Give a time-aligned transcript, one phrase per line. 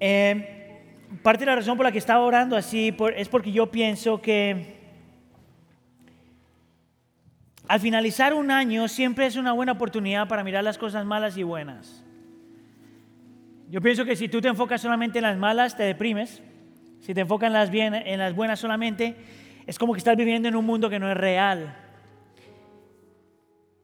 [0.00, 0.80] Eh,
[1.22, 4.80] parte de la razón por la que estaba orando así es porque yo pienso que
[7.68, 11.42] al finalizar un año siempre es una buena oportunidad para mirar las cosas malas y
[11.42, 12.04] buenas.
[13.68, 16.42] Yo pienso que si tú te enfocas solamente en las malas, te deprimes.
[17.00, 19.14] Si te enfocas en las, bien, en las buenas solamente,
[19.66, 21.76] es como que estás viviendo en un mundo que no es real.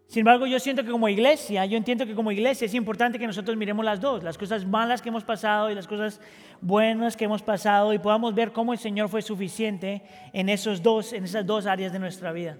[0.07, 3.27] Sin embargo, yo siento que como iglesia, yo entiendo que como iglesia es importante que
[3.27, 6.21] nosotros miremos las dos, las cosas malas que hemos pasado y las cosas
[6.61, 11.13] buenas que hemos pasado y podamos ver cómo el Señor fue suficiente en esos dos,
[11.13, 12.57] en esas dos áreas de nuestra vida.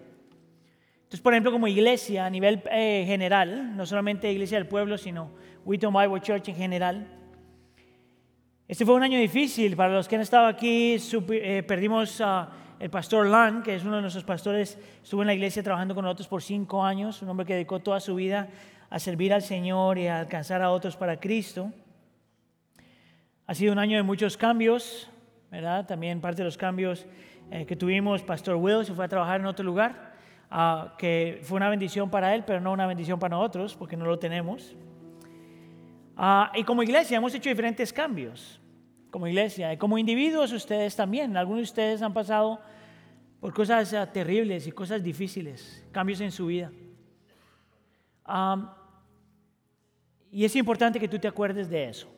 [0.97, 5.31] Entonces, por ejemplo, como iglesia a nivel eh, general, no solamente iglesia del pueblo, sino
[5.65, 7.07] Wheaton Bible Church en general,
[8.67, 10.97] este fue un año difícil para los que han estado aquí.
[11.31, 15.35] Eh, perdimos a el pastor Lang, que es uno de nuestros pastores, estuvo en la
[15.35, 18.49] iglesia trabajando con nosotros por cinco años, un hombre que dedicó toda su vida
[18.91, 21.73] a servir al Señor y a alcanzar a otros para Cristo.
[23.47, 25.11] Ha sido un año de muchos cambios,
[25.51, 25.87] ¿verdad?
[25.87, 27.07] También parte de los cambios
[27.51, 30.15] eh, que tuvimos, Pastor Will se fue a trabajar en otro lugar,
[30.51, 34.05] ah, que fue una bendición para él, pero no una bendición para nosotros, porque no
[34.05, 34.77] lo tenemos.
[36.17, 38.61] Ah, y como iglesia hemos hecho diferentes cambios
[39.17, 39.73] como iglesia.
[39.73, 41.39] Y como individuos ustedes también.
[41.39, 42.61] Algunos de ustedes han pasado
[43.41, 46.71] por cosas ah, terribles y cosas difíciles, cambios en su vida.
[50.31, 52.15] y es importante que tú te acuerdes de eso.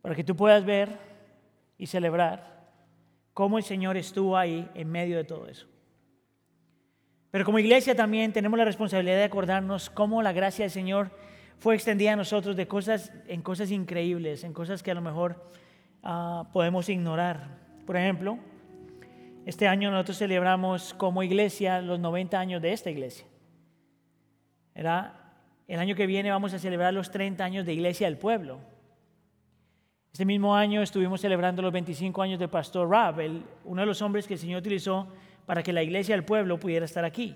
[0.00, 0.96] Para que tú puedas ver
[1.76, 2.70] y celebrar
[3.32, 5.66] cómo el Señor estuvo ahí en medio de todo eso.
[7.32, 11.10] Pero como iglesia también tenemos la responsabilidad de acordarnos cómo la gracia del Señor
[11.58, 15.50] fue extendida a nosotros de cosas, en cosas increíbles, en cosas que a lo mejor
[16.02, 17.48] ah, podemos ignorar.
[17.86, 18.38] Por ejemplo,
[19.46, 23.26] este año nosotros celebramos como iglesia los 90 años de esta iglesia.
[24.74, 25.24] Era,
[25.68, 28.58] el año que viene vamos a celebrar los 30 años de Iglesia del Pueblo.
[30.12, 33.16] Este mismo año estuvimos celebrando los 25 años de Pastor Rab,
[33.64, 35.08] uno de los hombres que el Señor utilizó
[35.46, 37.34] para que la Iglesia del Pueblo pudiera estar aquí.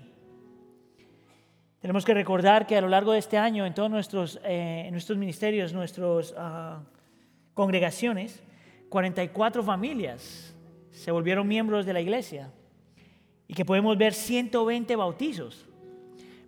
[1.81, 5.17] Tenemos que recordar que a lo largo de este año, en todos nuestros, eh, nuestros
[5.17, 6.81] ministerios, nuestras ah,
[7.53, 8.43] congregaciones,
[8.89, 10.53] 44 familias
[10.91, 12.51] se volvieron miembros de la iglesia
[13.47, 15.65] y que podemos ver 120 bautizos.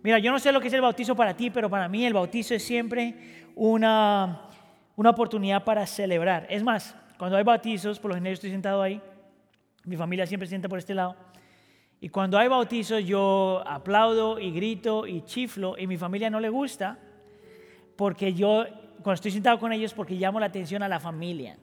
[0.02, 2.12] Mira, yo no sé lo que es el bautizo para ti, pero para mí el
[2.12, 3.14] bautizo es siempre
[3.54, 4.48] una,
[4.96, 6.46] una oportunidad para celebrar.
[6.50, 9.00] Es más, cuando hay bautizos, por lo general estoy sentado ahí,
[9.84, 11.16] mi familia siempre sienta por este lado,
[12.02, 16.48] y cuando hay bautizos yo aplaudo y grito y chiflo y mi familia no le
[16.48, 16.98] gusta
[17.94, 18.64] porque yo,
[19.04, 21.56] cuando estoy sentado con ellos, porque llamo la atención a la familia.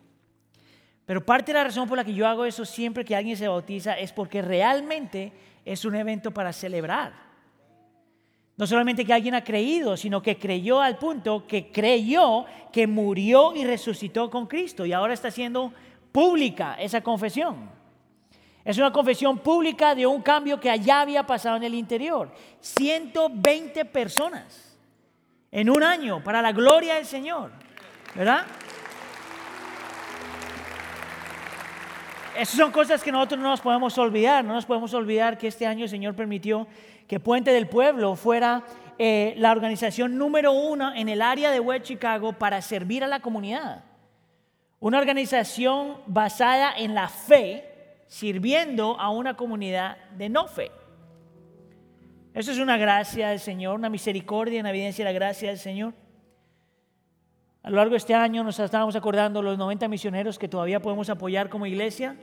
[1.05, 3.49] Pero parte de la razón por la que yo hago eso siempre que alguien se
[3.49, 5.33] bautiza es porque realmente
[5.65, 7.11] es un evento para celebrar.
[8.55, 13.53] No solamente que alguien ha creído, sino que creyó al punto que creyó que murió
[13.53, 15.73] y resucitó con Cristo y ahora está haciendo
[16.13, 17.77] pública esa confesión.
[18.63, 22.31] Es una confesión pública de un cambio que allá había pasado en el interior.
[22.59, 24.77] 120 personas
[25.51, 27.51] en un año para la gloria del Señor.
[28.15, 28.45] ¿Verdad?
[32.35, 34.43] Esas son cosas que nosotros no nos podemos olvidar.
[34.43, 36.67] No nos podemos olvidar que este año el Señor permitió
[37.07, 38.63] que Puente del Pueblo fuera
[38.97, 43.21] eh, la organización número uno en el área de West Chicago para servir a la
[43.21, 43.83] comunidad.
[44.79, 47.68] Una organización basada en la fe
[48.09, 50.71] sirviendo a una comunidad de no fe.
[52.33, 55.93] Eso es una gracia del Señor, una misericordia, una evidencia de la gracia del Señor.
[57.61, 61.09] A lo largo de este año nos estábamos acordando los 90 misioneros que todavía podemos
[61.09, 62.17] apoyar como iglesia,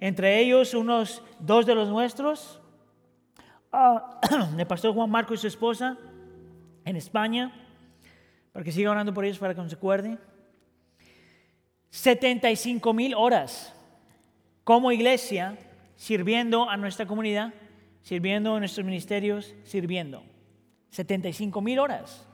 [0.00, 2.60] entre ellos unos dos de los nuestros,
[3.70, 4.20] ah,
[4.58, 5.96] el pastor Juan Marco y su esposa
[6.84, 7.52] en España,
[8.52, 10.18] para que siga orando por ellos para que nos acuerde.
[11.90, 13.72] 75 mil horas
[14.64, 15.58] como iglesia,
[15.96, 17.52] sirviendo a nuestra comunidad,
[18.02, 20.22] sirviendo a nuestros ministerios, sirviendo.
[20.90, 22.26] 75 mil horas.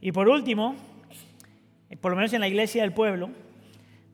[0.00, 0.74] Y por último,
[2.00, 3.30] por lo menos en la iglesia del pueblo,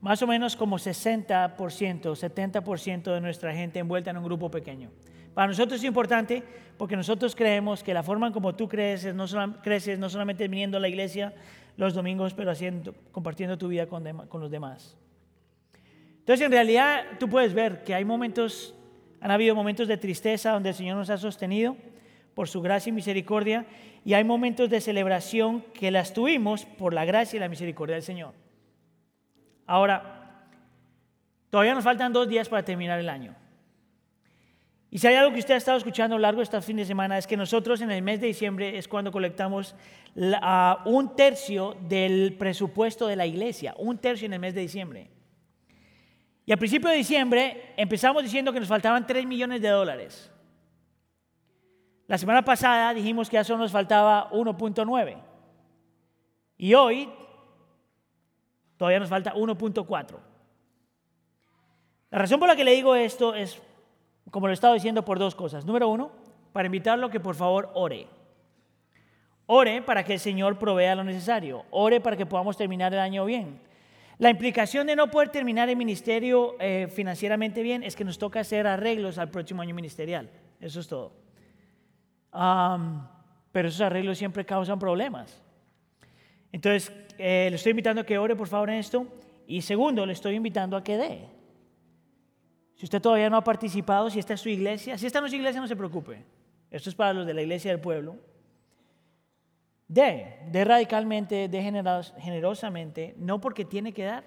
[0.01, 4.91] más o menos como 60%, 70% de nuestra gente envuelta en un grupo pequeño.
[5.35, 6.43] Para nosotros es importante
[6.77, 9.27] porque nosotros creemos que la forma en como tú creces no,
[9.63, 11.33] creces, no solamente viniendo a la iglesia
[11.77, 14.97] los domingos, pero haciendo, compartiendo tu vida con, con los demás.
[16.23, 18.77] Entonces, en realidad, tú puedes ver que hay momentos,
[19.21, 21.77] han habido momentos de tristeza donde el Señor nos ha sostenido
[22.35, 23.67] por su gracia y misericordia,
[24.05, 28.05] y hay momentos de celebración que las tuvimos por la gracia y la misericordia del
[28.05, 28.35] Señor.
[29.67, 30.47] Ahora,
[31.51, 33.35] todavía nos faltan dos días para terminar el año.
[34.91, 36.77] Y si hay algo que usted ha estado escuchando a lo largo de este fin
[36.77, 39.75] de semana es que nosotros en el mes de diciembre es cuando colectamos
[40.85, 45.09] un tercio del presupuesto de la iglesia, un tercio en el mes de diciembre.
[46.45, 50.31] Y al principio de diciembre empezamos diciendo que nos faltaban 3 millones de dólares.
[52.07, 55.17] La semana pasada dijimos que ya solo nos faltaba 1.9.
[56.59, 57.09] Y hoy
[58.77, 60.19] todavía nos falta 1.4.
[62.11, 63.63] La razón por la que le digo esto es,
[64.31, 65.65] como lo he estado diciendo, por dos cosas.
[65.65, 66.11] Número uno,
[66.53, 68.07] para invitarlo que por favor ore.
[69.47, 71.65] Ore para que el Señor provea lo necesario.
[71.71, 73.61] Ore para que podamos terminar el año bien.
[74.23, 78.39] La implicación de no poder terminar el ministerio eh, financieramente bien es que nos toca
[78.39, 80.31] hacer arreglos al próximo año ministerial.
[80.61, 81.13] Eso es todo.
[83.51, 85.43] pero esos arreglos siempre causan problemas.
[86.53, 89.09] Entonces, eh, le estoy invitando a que ore por favor en esto.
[89.49, 91.27] Y segundo, le estoy invitando a que dé.
[92.77, 95.33] Si usted todavía no ha participado, si esta es su iglesia, si esta no es
[95.33, 96.23] su iglesia, no se preocupe.
[96.71, 98.19] Esto es para los de la iglesia del pueblo.
[99.93, 101.63] De, de radicalmente, de
[102.19, 104.25] generosamente, no porque tiene que dar,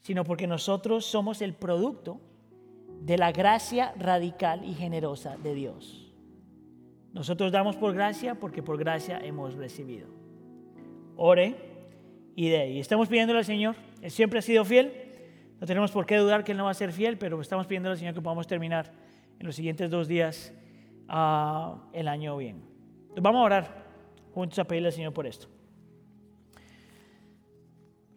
[0.00, 2.20] sino porque nosotros somos el producto
[3.00, 6.12] de la gracia radical y generosa de Dios.
[7.12, 10.08] Nosotros damos por gracia porque por gracia hemos recibido.
[11.16, 11.56] Ore
[12.34, 12.70] y de.
[12.70, 15.04] Y estamos pidiéndole al Señor, Él siempre ha sido fiel
[15.64, 17.90] no tenemos por qué dudar que Él no va a ser fiel, pero estamos pidiendo
[17.90, 18.92] al Señor que podamos terminar
[19.38, 20.52] en los siguientes dos días
[21.08, 22.62] uh, el año bien.
[23.16, 23.83] Vamos a orar
[24.34, 25.46] juntos a pedirle al Señor por esto.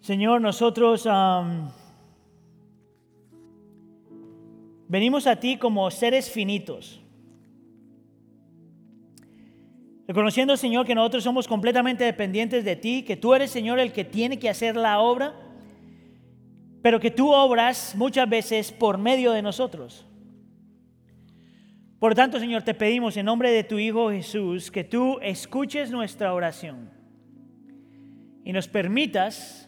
[0.01, 1.07] Señor, nosotros
[4.87, 7.01] venimos a ti como seres finitos.
[10.07, 14.05] Reconociendo, Señor, que nosotros somos completamente dependientes de ti, que tú eres, Señor, el que
[14.05, 15.35] tiene que hacer la obra
[16.87, 20.05] pero que tú obras muchas veces por medio de nosotros.
[21.99, 26.33] Por tanto, Señor, te pedimos en nombre de tu Hijo Jesús que tú escuches nuestra
[26.33, 26.91] oración
[28.43, 29.67] y nos permitas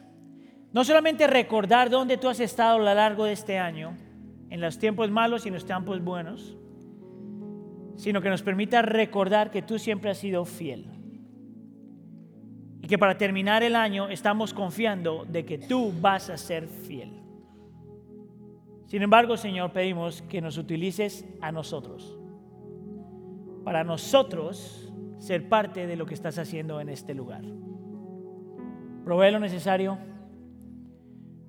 [0.72, 3.98] no solamente recordar dónde tú has estado a lo largo de este año,
[4.52, 6.56] en los tiempos malos y en los tiempos buenos,
[7.96, 10.86] sino que nos permita recordar que tú siempre has sido fiel.
[12.82, 17.12] Y que para terminar el año estamos confiando de que tú vas a ser fiel.
[18.86, 22.19] Sin embargo, Señor, pedimos que nos utilices a nosotros.
[23.70, 27.44] Para nosotros ser parte de lo que estás haciendo en este lugar.
[29.06, 30.00] Provee lo necesario.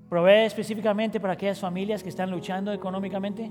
[0.07, 3.51] Provee específicamente para aquellas familias que están luchando económicamente.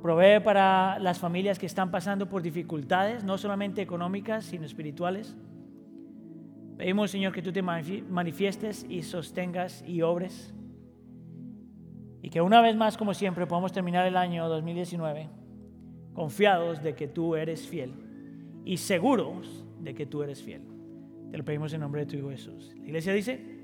[0.00, 5.36] Provee para las familias que están pasando por dificultades, no solamente económicas, sino espirituales.
[6.78, 10.54] Pedimos, Señor, que tú te manifiestes y sostengas y obres.
[12.22, 15.43] Y que una vez más, como siempre, podamos terminar el año 2019
[16.14, 17.92] confiados de que tú eres fiel
[18.64, 20.62] y seguros de que tú eres fiel.
[21.30, 22.72] Te lo pedimos en nombre de tu Hijo Jesús.
[22.80, 23.63] La iglesia dice...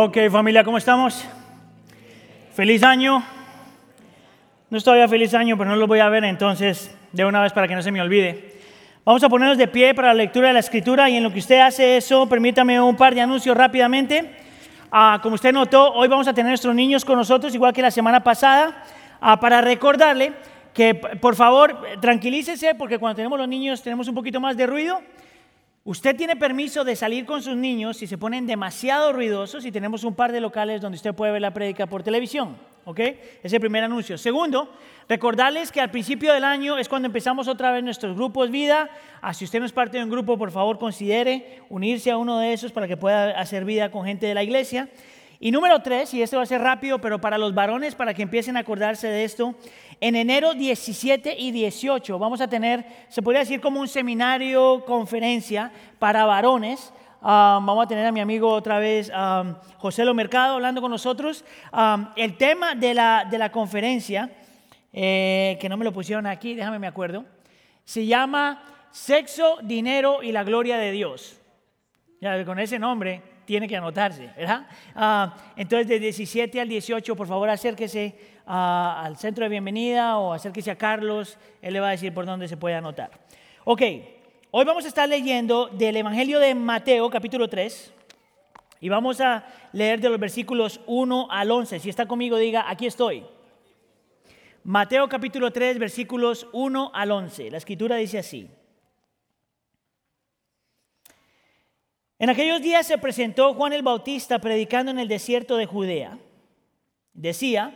[0.00, 1.24] Ok, familia, ¿cómo estamos?
[2.54, 3.20] Feliz año.
[4.70, 7.52] No estoy todavía feliz año, pero no lo voy a ver entonces de una vez
[7.52, 8.60] para que no se me olvide.
[9.04, 11.40] Vamos a ponernos de pie para la lectura de la escritura y en lo que
[11.40, 14.36] usted hace eso, permítame un par de anuncios rápidamente.
[14.92, 17.90] Ah, como usted notó, hoy vamos a tener nuestros niños con nosotros, igual que la
[17.90, 18.84] semana pasada.
[19.20, 20.32] ah, para recordarle
[20.72, 25.02] que por favor tranquilícese porque cuando tenemos los niños tenemos un poquito más de ruido.
[25.88, 30.04] Usted tiene permiso de salir con sus niños si se ponen demasiado ruidosos y tenemos
[30.04, 32.58] un par de locales donde usted puede ver la prédica por televisión.
[32.84, 33.00] ¿Ok?
[33.42, 34.18] Es el primer anuncio.
[34.18, 34.70] Segundo,
[35.08, 38.90] recordarles que al principio del año es cuando empezamos otra vez nuestros grupos vida.
[39.22, 42.38] Ah, si usted no es parte de un grupo, por favor considere unirse a uno
[42.38, 44.90] de esos para que pueda hacer vida con gente de la iglesia.
[45.40, 48.22] Y número tres, y esto va a ser rápido, pero para los varones, para que
[48.22, 49.54] empiecen a acordarse de esto,
[50.00, 55.70] en enero 17 y 18 vamos a tener, se podría decir como un seminario, conferencia
[55.98, 59.10] para varones vamos a tener a mi amigo otra vez,
[59.78, 61.44] José Lo Mercado, hablando con nosotros.
[62.16, 64.30] el tema de la, de la conferencia,
[64.92, 67.24] eh, que no me lo pusieron aquí, déjame me acuerdo,
[67.84, 71.40] se llama Sexo, Dinero y la Gloria de Dios.
[72.20, 74.66] Ya, con ese nombre tiene que anotarse, ¿verdad?
[75.56, 78.14] entonces, de 17 al 18, por favor, acérquese
[78.44, 82.46] al centro de bienvenida o acérquese a Carlos, él le va a decir por dónde
[82.46, 83.10] se puede anotar.
[83.64, 83.82] Ok,
[84.50, 87.92] Hoy vamos a estar leyendo del Evangelio de Mateo capítulo 3
[88.80, 91.78] y vamos a leer de los versículos 1 al 11.
[91.78, 93.26] Si está conmigo, diga, aquí estoy.
[94.64, 97.50] Mateo capítulo 3 versículos 1 al 11.
[97.50, 98.48] La escritura dice así.
[102.18, 106.18] En aquellos días se presentó Juan el Bautista predicando en el desierto de Judea.
[107.12, 107.74] Decía,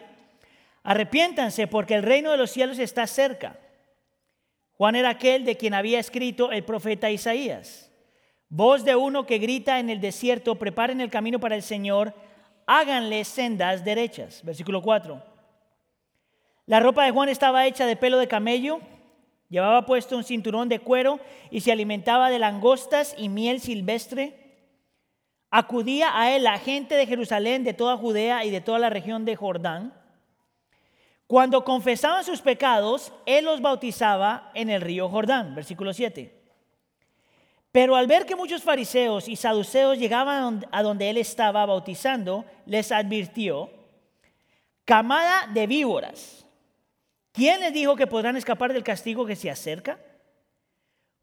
[0.83, 3.59] arrepiéntanse porque el reino de los cielos está cerca.
[4.73, 7.89] Juan era aquel de quien había escrito el profeta Isaías.
[8.49, 12.13] Voz de uno que grita en el desierto, preparen el camino para el Señor,
[12.67, 14.43] háganle sendas derechas.
[14.45, 15.23] Versículo 4.
[16.67, 18.81] La ropa de Juan estaba hecha de pelo de camello,
[19.53, 21.21] llevaba puesto un cinturón de cuero
[21.53, 24.35] y se alimentaba de langostas y miel silvestre.
[25.53, 29.25] Acudía a él la gente de Jerusalén, de toda Judea y de toda la región
[29.25, 30.03] de Jordán
[31.33, 36.31] cuando confesaban sus pecados, Él los bautizaba en el río Jordán, versículo 7.
[37.71, 42.93] Pero al ver que muchos fariseos y saduceos llegaban a donde Él estaba bautizando, les
[42.93, 43.71] advirtió,
[44.85, 46.45] camada de víboras,
[47.33, 49.99] ¿quién les dijo que podrán escapar del castigo que se acerca?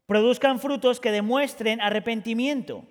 [0.06, 2.84] Produzcan frutos que demuestren arrepentimiento.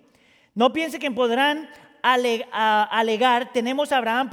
[0.56, 1.70] No piense que podrán
[2.02, 4.30] alegar, tenemos a Abraham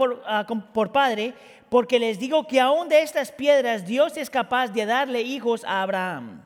[0.72, 1.34] por, padre,
[1.68, 5.82] porque les digo que aún de estas piedras Dios es capaz de darle hijos a
[5.82, 6.44] Abraham.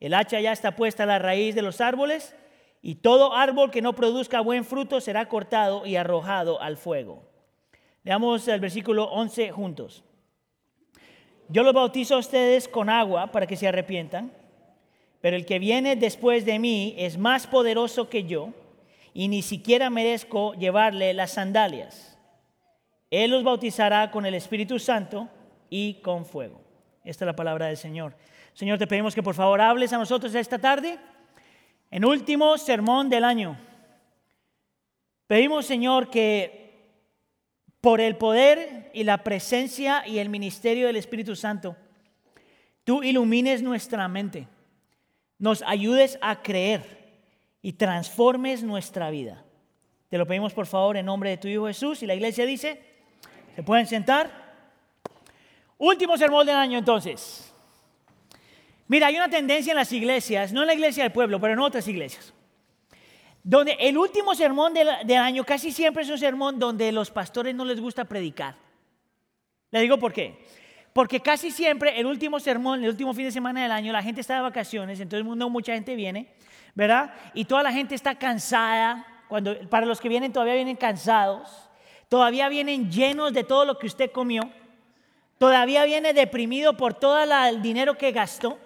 [0.00, 2.34] El hacha ya está puesta a la raíz de los árboles,
[2.82, 7.22] y todo árbol que no produzca buen fruto será cortado y arrojado al fuego.
[8.02, 10.04] Leamos el versículo 11 juntos.
[11.48, 14.32] Yo los bautizo a ustedes con agua para que se arrepientan,
[15.20, 18.50] pero el que viene después de mí es más poderoso que yo,
[19.12, 22.18] y ni siquiera merezco llevarle las sandalias.
[23.10, 25.28] Él los bautizará con el Espíritu Santo
[25.70, 26.60] y con fuego.
[27.04, 28.16] Esta es la palabra del Señor.
[28.54, 30.98] Señor, te pedimos que por favor hables a nosotros esta tarde,
[31.90, 33.56] en último sermón del año.
[35.26, 36.63] Pedimos, Señor, que
[37.84, 41.76] por el poder y la presencia y el ministerio del Espíritu Santo,
[42.82, 44.48] tú ilumines nuestra mente,
[45.38, 46.82] nos ayudes a creer
[47.60, 49.44] y transformes nuestra vida.
[50.08, 52.80] Te lo pedimos por favor en nombre de tu Hijo Jesús y la iglesia dice,
[53.54, 54.30] ¿Se pueden sentar?
[55.76, 57.52] Último sermón del año entonces.
[58.88, 61.60] Mira, hay una tendencia en las iglesias, no en la iglesia del pueblo, pero en
[61.60, 62.32] otras iglesias,
[63.44, 67.64] donde el último sermón del, año casi siempre es un sermón donde los pastores no
[67.64, 68.56] les gusta predicar.
[69.70, 70.44] Le digo por qué.
[70.92, 74.20] Porque casi siempre el último sermón, el último fin de semana del año, la gente
[74.20, 76.34] está de vacaciones, entonces mundo mucha gente viene,
[76.74, 77.14] ¿verdad?
[77.34, 81.64] Y toda la gente está cansada, cuando, para los que vienen todavía vienen cansados
[82.14, 84.48] todavía vienen llenos de todo lo que usted comió,
[85.38, 88.58] todavía viene deprimido por todo el dinero que gastó,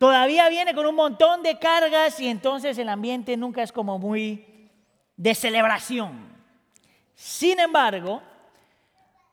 [0.00, 4.70] todavía viene con un montón de cargas y entonces el ambiente nunca es como muy
[5.14, 6.26] de celebración.
[7.14, 8.22] Sin embargo,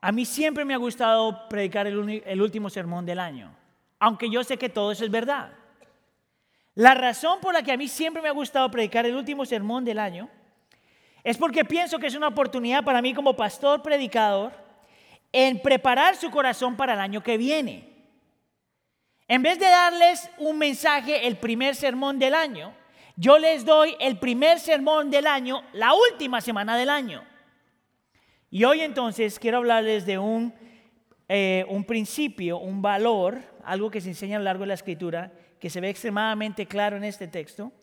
[0.02, 3.56] a mí siempre me ha gustado predicar el, último sermón del año,
[3.98, 5.54] aunque yo sé que todo eso es verdad.
[6.76, 9.86] La razón por la que a mí siempre me ha gustado predicar el último sermón
[9.86, 10.28] del año
[11.24, 14.52] es porque pienso que es una oportunidad para mí como pastor predicador
[15.32, 17.97] en preparar su corazón para el año que viene.
[19.28, 22.74] En vez de darles un mensaje el primer sermón del año,
[23.18, 27.26] yo les doy el primer sermón del año, la última semana del año.
[28.50, 30.54] Y hoy entonces quiero hablarles de un,
[31.28, 35.34] eh, un principio, un valor, algo que se enseña a lo largo de la escritura,
[35.60, 37.74] que se ve extremadamente claro en este texto,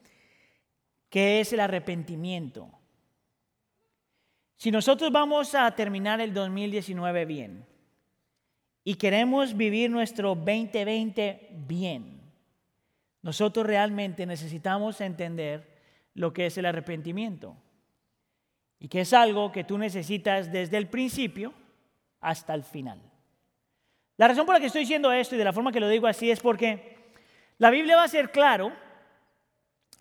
[1.10, 2.70] que es el arrepentimiento.
[4.56, 7.73] Si nosotros vamos a terminar el 2019 bien
[8.84, 12.20] y queremos vivir nuestro 2020 bien,
[13.22, 15.74] nosotros realmente necesitamos entender
[16.12, 17.56] lo que es el arrepentimiento
[18.78, 21.54] y que es algo que tú necesitas desde el principio
[22.20, 23.00] hasta el final.
[24.18, 26.06] La razón por la que estoy diciendo esto y de la forma que lo digo
[26.06, 26.96] así es porque
[27.58, 28.72] la Biblia va a ser claro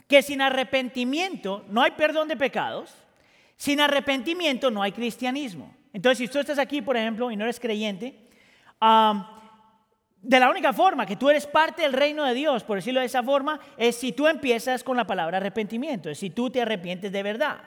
[0.08, 2.94] que sin arrepentimiento no hay perdón de pecados,
[3.56, 5.74] sin arrepentimiento no hay cristianismo.
[5.94, 8.23] Entonces, si tú estás aquí, por ejemplo, y no eres creyente,
[8.80, 13.08] de la única forma que tú eres parte del reino de Dios, por decirlo de
[13.08, 17.12] esa forma, es si tú empiezas con la palabra arrepentimiento, es si tú te arrepientes
[17.12, 17.62] de verdad.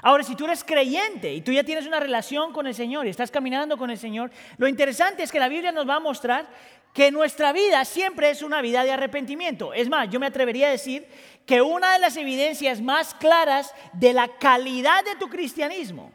[0.00, 3.10] Ahora, si tú eres creyente y tú ya tienes una relación con el Señor y
[3.10, 6.46] estás caminando con el Señor, lo interesante es que la Biblia nos va a mostrar
[6.94, 9.72] que nuestra vida siempre es una vida de arrepentimiento.
[9.74, 11.06] Es más, yo me atrevería a decir
[11.46, 16.12] que una de las evidencias más claras de la calidad de tu cristianismo,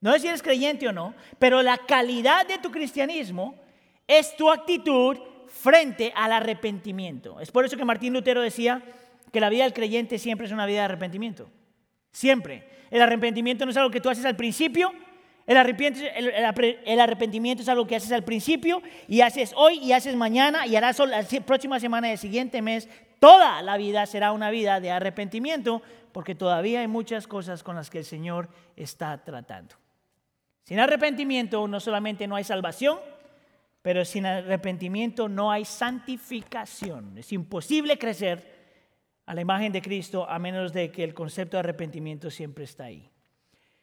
[0.00, 3.54] no es si eres creyente o no, pero la calidad de tu cristianismo
[4.06, 7.40] es tu actitud frente al arrepentimiento.
[7.40, 8.82] Es por eso que Martín Lutero decía
[9.30, 11.50] que la vida del creyente siempre es una vida de arrepentimiento.
[12.12, 12.68] Siempre.
[12.90, 14.92] El arrepentimiento no es algo que tú haces al principio.
[15.46, 20.76] El arrepentimiento, es algo que haces al principio y haces hoy y haces mañana y
[20.76, 22.88] harás la próxima semana del siguiente mes.
[23.18, 27.90] Toda la vida será una vida de arrepentimiento porque todavía hay muchas cosas con las
[27.90, 29.76] que el Señor está tratando.
[30.70, 33.00] Sin arrepentimiento no solamente no hay salvación,
[33.82, 37.18] pero sin arrepentimiento no hay santificación.
[37.18, 38.70] Es imposible crecer
[39.26, 42.84] a la imagen de Cristo a menos de que el concepto de arrepentimiento siempre está
[42.84, 43.10] ahí.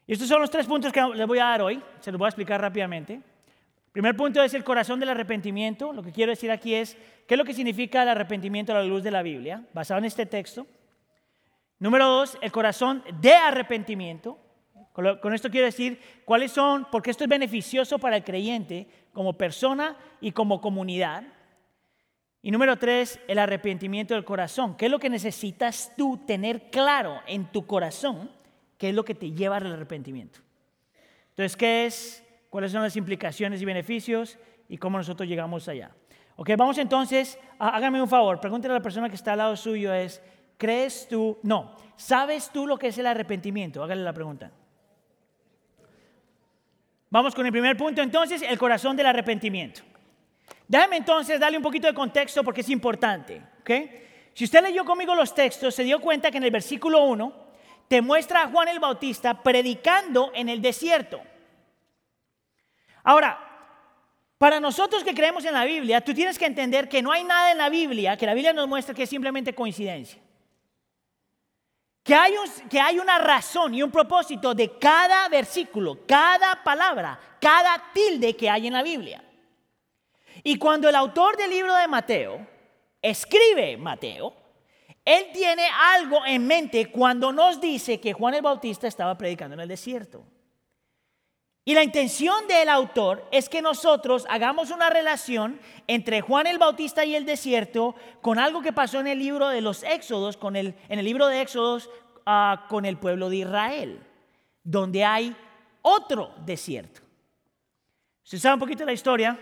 [0.06, 2.27] Y estos son los tres puntos que les voy a dar hoy, se los voy
[2.27, 3.15] a explicar rápidamente.
[3.15, 5.91] El primer punto es el corazón del arrepentimiento.
[5.91, 6.96] Lo que quiero decir aquí es
[7.27, 10.06] qué es lo que significa el arrepentimiento a la luz de la Biblia, basado en
[10.06, 10.65] este texto.
[11.79, 14.39] Número dos, el corazón de arrepentimiento.
[15.22, 19.96] Con esto quiero decir cuáles son, porque esto es beneficioso para el creyente como persona
[20.20, 21.24] y como comunidad.
[22.42, 24.75] Y número tres, el arrepentimiento del corazón.
[24.75, 28.32] ¿Qué es lo que necesitas tú tener claro en tu corazón?
[28.80, 30.39] ¿Qué es lo que te lleva al arrepentimiento?
[31.30, 32.24] Entonces, ¿qué es?
[32.50, 34.39] ¿Cuáles son las implicaciones y beneficios?
[34.67, 35.91] ¿Y cómo nosotros llegamos allá?
[36.38, 39.93] Ok, vamos entonces, hágame un favor, pregúntale a la persona que está al lado suyo
[39.93, 40.24] es,
[40.58, 41.38] ¿crees tú?
[41.43, 43.84] No, ¿sabes tú lo que es el arrepentimiento?
[43.84, 44.52] Hágale la pregunta.
[47.10, 49.82] Vamos con el primer punto entonces, el corazón del arrepentimiento.
[50.67, 53.41] Déjame entonces darle un poquito de contexto porque es importante.
[54.34, 57.48] Si usted leyó conmigo los textos, se dio cuenta que en el versículo 1
[57.88, 61.22] te muestra a Juan el Bautista predicando en el desierto.
[63.04, 63.39] Ahora,
[64.38, 67.52] para nosotros que creemos en la Biblia, tú tienes que entender que no hay nada
[67.52, 70.22] en la Biblia que la Biblia nos muestra que es simplemente coincidencia.
[72.08, 72.36] Que hay,
[72.70, 78.50] que hay una razón y un propósito de cada versículo, cada palabra, cada tilde que
[78.50, 79.22] hay en la Biblia.
[80.41, 82.48] Y cuando el autor del libro de Mateo
[83.02, 84.34] escribe Mateo,
[85.04, 89.60] él tiene algo en mente cuando nos dice que Juan el Bautista estaba predicando en
[89.60, 90.24] el desierto.
[91.67, 97.03] Y la intención del autor es que nosotros hagamos una relación entre Juan el Bautista
[97.03, 100.75] y el desierto con algo que pasó en el libro de los Éxodos, con el,
[100.88, 101.89] en el libro de Éxodos
[102.25, 103.99] ah, con el pueblo de Israel,
[104.63, 105.36] donde hay
[105.82, 107.01] otro desierto.
[108.23, 109.38] ¿Usted sabe un poquito de la historia?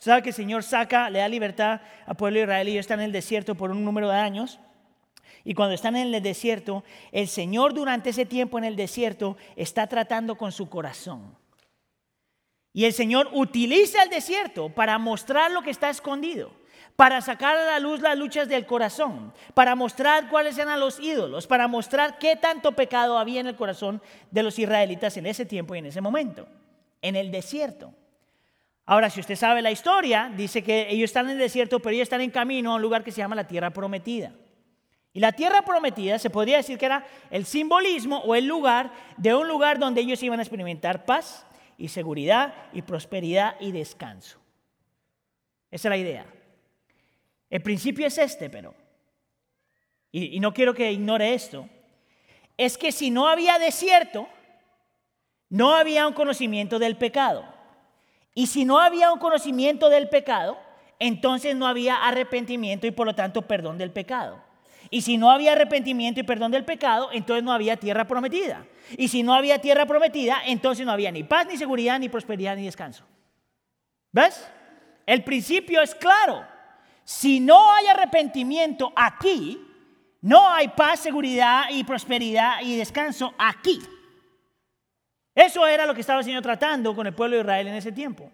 [0.00, 2.98] sabe que el Señor saca, le da libertad al pueblo de Israel y ellos están
[2.98, 4.58] en el desierto por un número de años.
[5.44, 9.86] Y cuando están en el desierto, el Señor durante ese tiempo en el desierto está
[9.86, 11.38] tratando con su corazón.
[12.72, 16.52] Y el Señor utiliza el desierto para mostrar lo que está escondido,
[16.94, 21.46] para sacar a la luz las luchas del corazón, para mostrar cuáles eran los ídolos,
[21.46, 25.74] para mostrar qué tanto pecado había en el corazón de los israelitas en ese tiempo
[25.74, 26.46] y en ese momento,
[27.02, 27.92] en el desierto.
[28.86, 32.04] Ahora, si usted sabe la historia, dice que ellos están en el desierto, pero ellos
[32.04, 34.32] están en camino a un lugar que se llama la tierra prometida.
[35.12, 39.34] Y la tierra prometida se podría decir que era el simbolismo o el lugar de
[39.34, 41.46] un lugar donde ellos iban a experimentar paz
[41.80, 44.38] y seguridad y prosperidad y descanso.
[45.70, 46.26] Esa es la idea.
[47.48, 48.74] El principio es este, pero,
[50.12, 51.68] y, y no quiero que ignore esto,
[52.58, 54.28] es que si no había desierto,
[55.48, 57.44] no había un conocimiento del pecado.
[58.34, 60.58] Y si no había un conocimiento del pecado,
[60.98, 64.49] entonces no había arrepentimiento y por lo tanto perdón del pecado.
[64.90, 68.66] Y si no había arrepentimiento y perdón del pecado, entonces no había tierra prometida.
[68.98, 72.56] Y si no había tierra prometida, entonces no había ni paz, ni seguridad, ni prosperidad,
[72.56, 73.04] ni descanso.
[74.10, 74.48] ¿Ves?
[75.06, 76.44] El principio es claro.
[77.04, 79.64] Si no hay arrepentimiento aquí,
[80.20, 83.80] no hay paz, seguridad y prosperidad y descanso aquí.
[85.34, 87.92] Eso era lo que estaba el Señor tratando con el pueblo de Israel en ese
[87.92, 88.30] tiempo.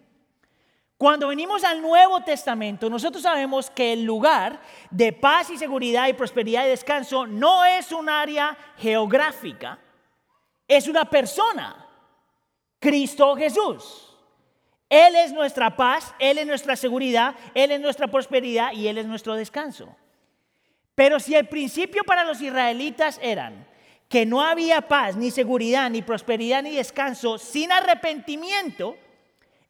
[0.97, 6.13] Cuando venimos al Nuevo Testamento, nosotros sabemos que el lugar de paz y seguridad y
[6.13, 9.77] prosperidad y descanso no es un área geográfica,
[10.67, 11.87] es una persona,
[12.79, 14.03] Cristo Jesús.
[14.89, 19.05] Él es nuestra paz, Él es nuestra seguridad, Él es nuestra prosperidad y Él es
[19.05, 19.95] nuestro descanso.
[20.95, 23.67] Pero si el principio para los israelitas eran
[24.09, 28.97] que no había paz, ni seguridad, ni prosperidad, ni descanso sin arrepentimiento,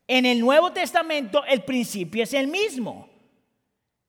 [0.08, 3.10] en el Nuevo Testamento el principio es el mismo.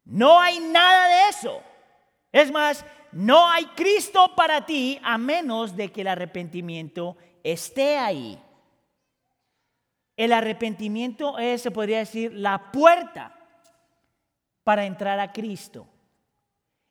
[0.04, 1.62] No hay nada de eso.
[2.32, 8.38] Es más, no hay Cristo para ti a menos de que el arrepentimiento esté ahí.
[10.16, 13.34] El arrepentimiento es, se podría decir, la puerta
[14.64, 15.86] para entrar a Cristo.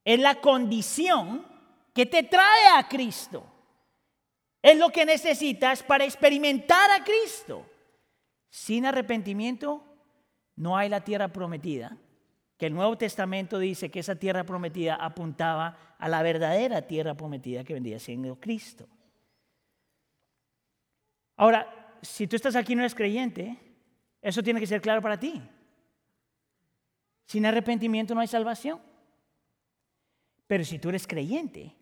[0.03, 1.45] Es la condición
[1.93, 3.45] que te trae a Cristo.
[4.61, 7.65] Es lo que necesitas para experimentar a Cristo.
[8.49, 9.83] Sin arrepentimiento
[10.55, 11.97] no hay la tierra prometida,
[12.57, 17.63] que el Nuevo Testamento dice que esa tierra prometida apuntaba a la verdadera tierra prometida
[17.63, 18.87] que vendría siendo Cristo.
[21.35, 23.57] Ahora, si tú estás aquí y no eres creyente,
[24.21, 25.41] eso tiene que ser claro para ti.
[27.25, 28.81] Sin arrepentimiento no hay salvación.
[30.47, 31.75] Pero si tú eres creyente,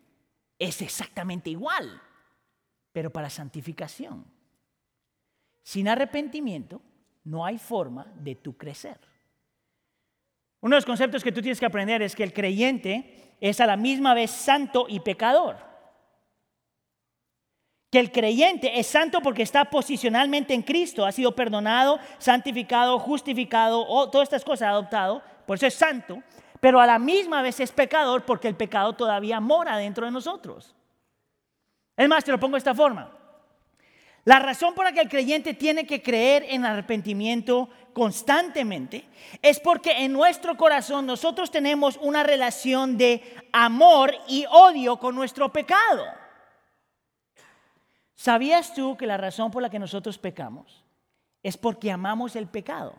[0.58, 2.02] es exactamente igual,
[2.92, 4.35] pero para santificación.
[5.66, 6.80] Sin arrepentimiento
[7.24, 9.00] no hay forma de tu crecer.
[10.60, 13.66] Uno de los conceptos que tú tienes que aprender es que el creyente es a
[13.66, 15.56] la misma vez santo y pecador.
[17.90, 23.84] Que el creyente es santo porque está posicionalmente en Cristo, ha sido perdonado, santificado, justificado,
[23.88, 26.22] o todas estas cosas adoptado, por eso es santo,
[26.60, 30.76] pero a la misma vez es pecador porque el pecado todavía mora dentro de nosotros.
[31.96, 33.25] Es más, te lo pongo de esta forma.
[34.26, 39.08] La razón por la que el creyente tiene que creer en arrepentimiento constantemente
[39.40, 45.52] es porque en nuestro corazón nosotros tenemos una relación de amor y odio con nuestro
[45.52, 46.04] pecado.
[48.16, 50.82] ¿Sabías tú que la razón por la que nosotros pecamos
[51.44, 52.96] es porque amamos el pecado?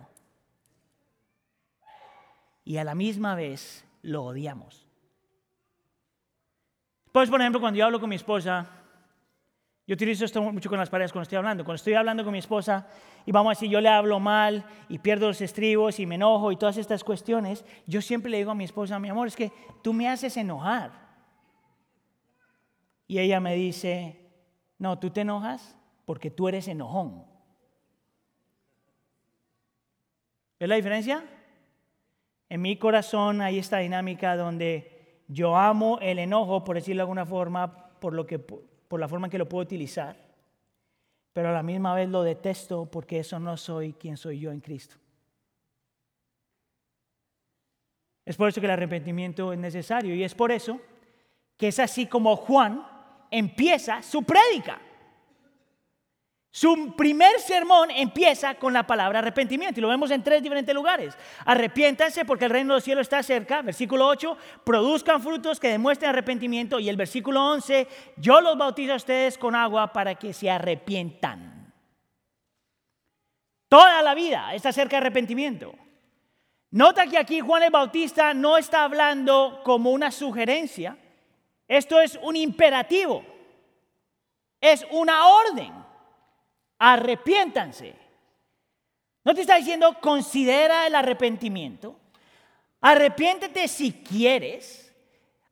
[2.63, 4.87] Y a la misma vez lo odiamos.
[7.11, 8.76] Pues, por ejemplo, cuando yo hablo con mi esposa,
[9.87, 11.63] yo utilizo esto mucho con las parejas cuando estoy hablando.
[11.63, 12.85] Cuando estoy hablando con mi esposa
[13.25, 16.57] y vamos a yo le hablo mal y pierdo los estribos y me enojo y
[16.57, 19.49] todas estas cuestiones, yo siempre le digo a mi esposa, mi amor, es que
[19.81, 20.91] tú me haces enojar.
[23.07, 24.19] Y ella me dice,
[24.77, 27.23] no, tú te enojas porque tú eres enojón.
[30.59, 31.23] ¿Ves la diferencia?
[32.49, 37.25] En mi corazón hay esta dinámica donde yo amo el enojo, por decirlo de alguna
[37.25, 38.39] forma, por lo que
[38.87, 40.15] por la forma en que lo puedo utilizar,
[41.33, 44.59] pero a la misma vez lo detesto porque eso no soy quien soy yo en
[44.59, 44.95] Cristo.
[48.25, 50.79] Es por eso que el arrepentimiento es necesario y es por eso
[51.55, 52.85] que es así como Juan
[53.31, 54.81] empieza su prédica.
[56.51, 61.15] Su primer sermón empieza con la palabra arrepentimiento y lo vemos en tres diferentes lugares.
[61.45, 63.61] Arrepiéntanse porque el reino del cielo está cerca.
[63.61, 66.79] Versículo 8, produzcan frutos que demuestren arrepentimiento.
[66.79, 71.73] Y el versículo 11, yo los bautizo a ustedes con agua para que se arrepientan.
[73.69, 75.75] Toda la vida está cerca de arrepentimiento.
[76.71, 80.97] Nota que aquí Juan el Bautista no está hablando como una sugerencia.
[81.67, 83.23] Esto es un imperativo.
[84.59, 85.86] Es una orden
[86.79, 87.95] arrepiéntanse.
[89.23, 91.99] No te está diciendo considera el arrepentimiento.
[92.81, 94.93] Arrepiéntete si quieres.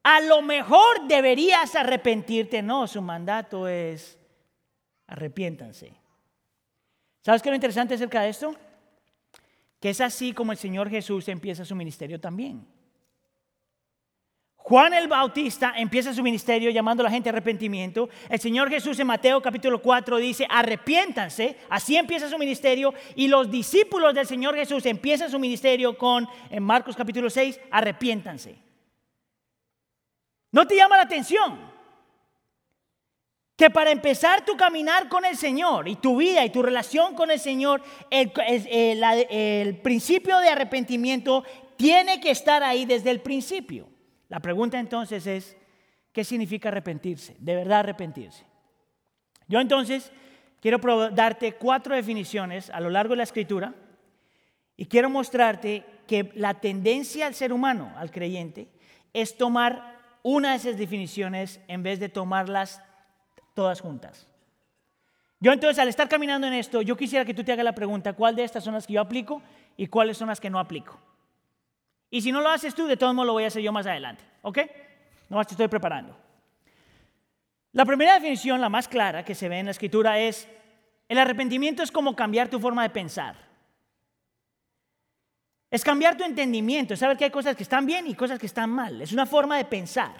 [0.03, 2.61] A lo mejor deberías arrepentirte.
[2.61, 4.17] No, su mandato es
[5.07, 5.93] arrepiéntanse.
[7.21, 8.55] ¿Sabes qué es lo interesante acerca de esto?
[9.79, 12.74] Que es así como el Señor Jesús empieza su ministerio también.
[14.67, 18.09] Juan el Bautista empieza su ministerio llamando a la gente a arrepentimiento.
[18.27, 21.59] El Señor Jesús en Mateo capítulo 4 dice, arrepiéntanse.
[21.69, 22.91] Así empieza su ministerio.
[23.13, 28.55] Y los discípulos del Señor Jesús empiezan su ministerio con, en Marcos capítulo 6, arrepiéntanse.
[30.51, 31.59] ¿No te llama la atención?
[33.55, 37.29] Que para empezar tu caminar con el Señor y tu vida y tu relación con
[37.29, 38.31] el Señor, el,
[39.29, 41.43] el principio de arrepentimiento
[41.77, 43.93] tiene que estar ahí desde el principio.
[44.29, 45.57] La pregunta entonces es,
[46.11, 47.35] ¿qué significa arrepentirse?
[47.39, 48.45] De verdad arrepentirse.
[49.47, 50.11] Yo entonces
[50.61, 50.79] quiero
[51.11, 53.73] darte cuatro definiciones a lo largo de la escritura
[54.77, 58.67] y quiero mostrarte que la tendencia al ser humano, al creyente,
[59.13, 62.81] es tomar una de esas definiciones en vez de tomarlas
[63.53, 64.27] todas juntas.
[65.39, 68.13] Yo entonces al estar caminando en esto, yo quisiera que tú te hagas la pregunta,
[68.13, 69.41] ¿cuál de estas son las que yo aplico
[69.77, 70.99] y cuáles son las que no aplico?
[72.09, 73.87] Y si no lo haces tú, de todos modos lo voy a hacer yo más
[73.87, 74.59] adelante, ¿ok?
[75.29, 76.15] No te estoy preparando.
[77.71, 80.47] La primera definición, la más clara que se ve en la escritura es,
[81.09, 83.35] el arrepentimiento es como cambiar tu forma de pensar.
[85.69, 88.45] Es cambiar tu entendimiento, es saber que hay cosas que están bien y cosas que
[88.45, 89.01] están mal.
[89.01, 90.13] Es una forma de pensar,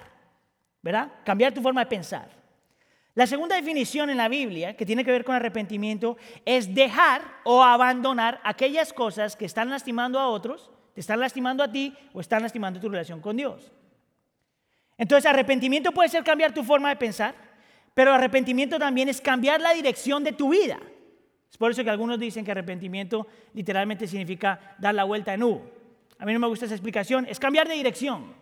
[0.81, 1.11] ¿verdad?
[1.23, 2.29] Cambiar tu forma de pensar.
[3.13, 7.63] La segunda definición en la Biblia, que tiene que ver con arrepentimiento, es dejar o
[7.63, 12.41] abandonar aquellas cosas que están lastimando a otros, te están lastimando a ti o están
[12.41, 13.69] lastimando tu relación con Dios.
[14.97, 17.35] Entonces, arrepentimiento puede ser cambiar tu forma de pensar,
[17.93, 20.79] pero arrepentimiento también es cambiar la dirección de tu vida.
[21.51, 25.61] Es por eso que algunos dicen que arrepentimiento literalmente significa dar la vuelta en U.
[26.17, 28.33] A mí no me gusta esa explicación, es cambiar de dirección.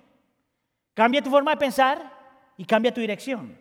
[0.94, 2.14] Cambia tu forma de pensar
[2.56, 3.58] y cambia tu dirección.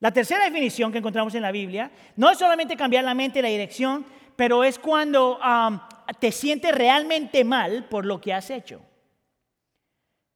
[0.00, 3.42] La tercera definición que encontramos en la Biblia no es solamente cambiar la mente y
[3.42, 4.06] la dirección,
[4.36, 5.38] pero es cuando
[6.18, 8.82] te sientes realmente mal por lo que has hecho.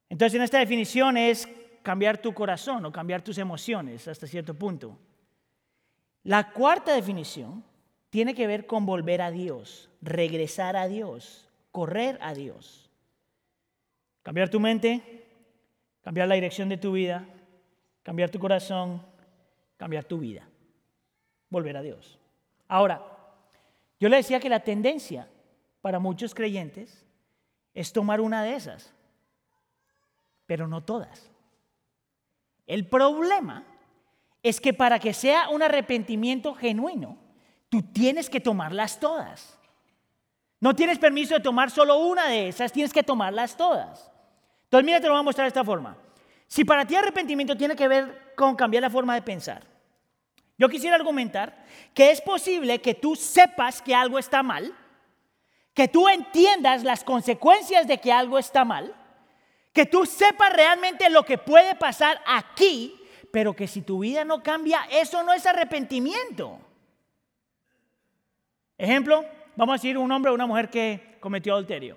[0.09, 1.49] Entonces en esta definición es
[1.83, 4.99] cambiar tu corazón o cambiar tus emociones hasta cierto punto.
[6.23, 7.65] La cuarta definición
[8.11, 12.91] tiene que ver con volver a Dios, regresar a Dios, correr a Dios.
[14.23, 15.27] Cambiar tu mente,
[16.03, 17.27] cambiar la dirección de tu vida,
[18.03, 19.03] cambiar tu corazón,
[19.77, 20.49] cambiar tu vida,
[21.51, 22.19] volver a Dios.
[22.67, 23.18] Ahora,
[24.01, 25.29] yo le decía que la tendencia
[25.81, 27.05] para muchos creyentes
[27.75, 28.93] es tomar una de esas,
[30.47, 31.31] pero no todas.
[32.67, 33.65] El problema
[34.43, 37.19] es que para que sea un arrepentimiento genuino,
[37.69, 39.59] tú tienes que tomarlas todas.
[40.61, 44.11] No tienes permiso de tomar solo una de esas, tienes que tomarlas todas.
[44.65, 45.97] Entonces, mira, te lo voy a mostrar de esta forma.
[46.47, 49.63] Si para ti arrepentimiento tiene que ver con cambiar la forma de pensar,
[50.59, 54.75] yo quisiera argumentar que es posible que tú sepas que algo está mal,
[55.73, 58.95] que tú entiendas las consecuencias de que algo está mal,
[59.73, 63.01] que tú sepas realmente lo que puede pasar aquí,
[63.33, 66.59] pero que si tu vida no cambia, eso no es arrepentimiento.
[68.77, 71.97] Ejemplo, vamos a decir un hombre o una mujer que cometió adulterio.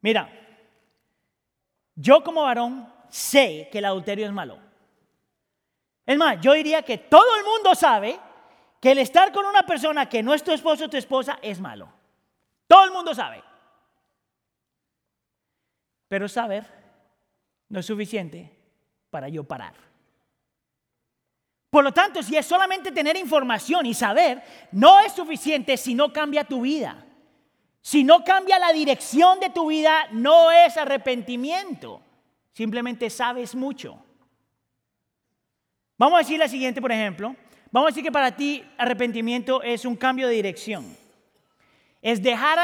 [0.00, 0.32] Mira,
[1.94, 4.67] yo como varón sé que el adulterio es malo.
[6.08, 8.18] Es más, yo diría que todo el mundo sabe
[8.80, 11.60] que el estar con una persona que no es tu esposo o tu esposa es
[11.60, 11.86] malo.
[12.66, 13.44] Todo el mundo sabe.
[16.08, 16.64] Pero saber
[17.68, 18.50] no es suficiente
[19.10, 19.74] para yo parar.
[21.68, 24.42] Por lo tanto, si es solamente tener información y saber,
[24.72, 27.04] no es suficiente si no cambia tu vida.
[27.82, 32.00] Si no cambia la dirección de tu vida, no es arrepentimiento.
[32.54, 34.02] Simplemente sabes mucho.
[35.98, 37.34] Vamos a decir la siguiente, por ejemplo.
[37.70, 40.96] Vamos a decir que para ti arrepentimiento es un cambio de dirección.
[42.00, 42.58] Es dejar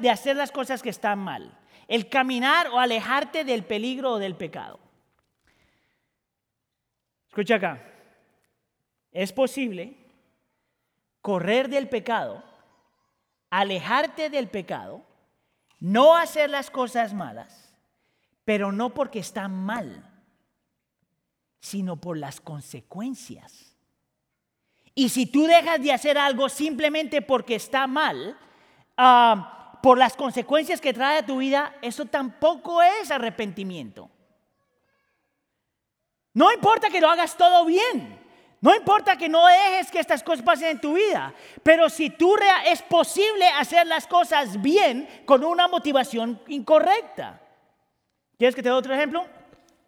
[0.00, 1.58] de hacer las cosas que están mal.
[1.88, 4.80] El caminar o alejarte del peligro o del pecado.
[7.28, 7.80] Escucha acá.
[9.12, 9.96] Es posible
[11.22, 12.42] correr del pecado,
[13.48, 15.02] alejarte del pecado,
[15.78, 17.74] no hacer las cosas malas,
[18.44, 20.11] pero no porque está mal,
[21.62, 23.76] sino por las consecuencias.
[24.96, 28.36] Y si tú dejas de hacer algo simplemente porque está mal,
[28.96, 34.10] ah, por las consecuencias que trae a tu vida, eso tampoco es arrepentimiento.
[36.34, 38.20] No importa que lo hagas todo bien.
[38.60, 42.36] No importa que no dejes que estas cosas pasen en tu vida, pero si tú
[42.66, 47.40] es posible hacer las cosas bien con una motivación incorrecta.
[48.36, 49.41] ¿Quieres que te dé otro ejemplo?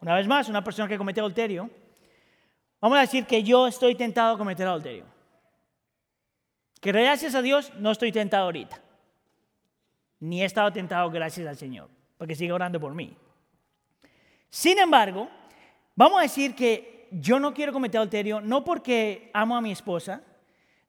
[0.05, 1.67] Una vez más, una persona que comete adulterio.
[2.79, 5.03] Vamos a decir que yo estoy tentado a cometer adulterio.
[6.79, 8.79] Que gracias a Dios no estoy tentado ahorita.
[10.19, 11.89] Ni he estado tentado gracias al Señor,
[12.19, 13.17] porque sigue orando por mí.
[14.51, 15.27] Sin embargo,
[15.95, 20.21] vamos a decir que yo no quiero cometer adulterio no porque amo a mi esposa,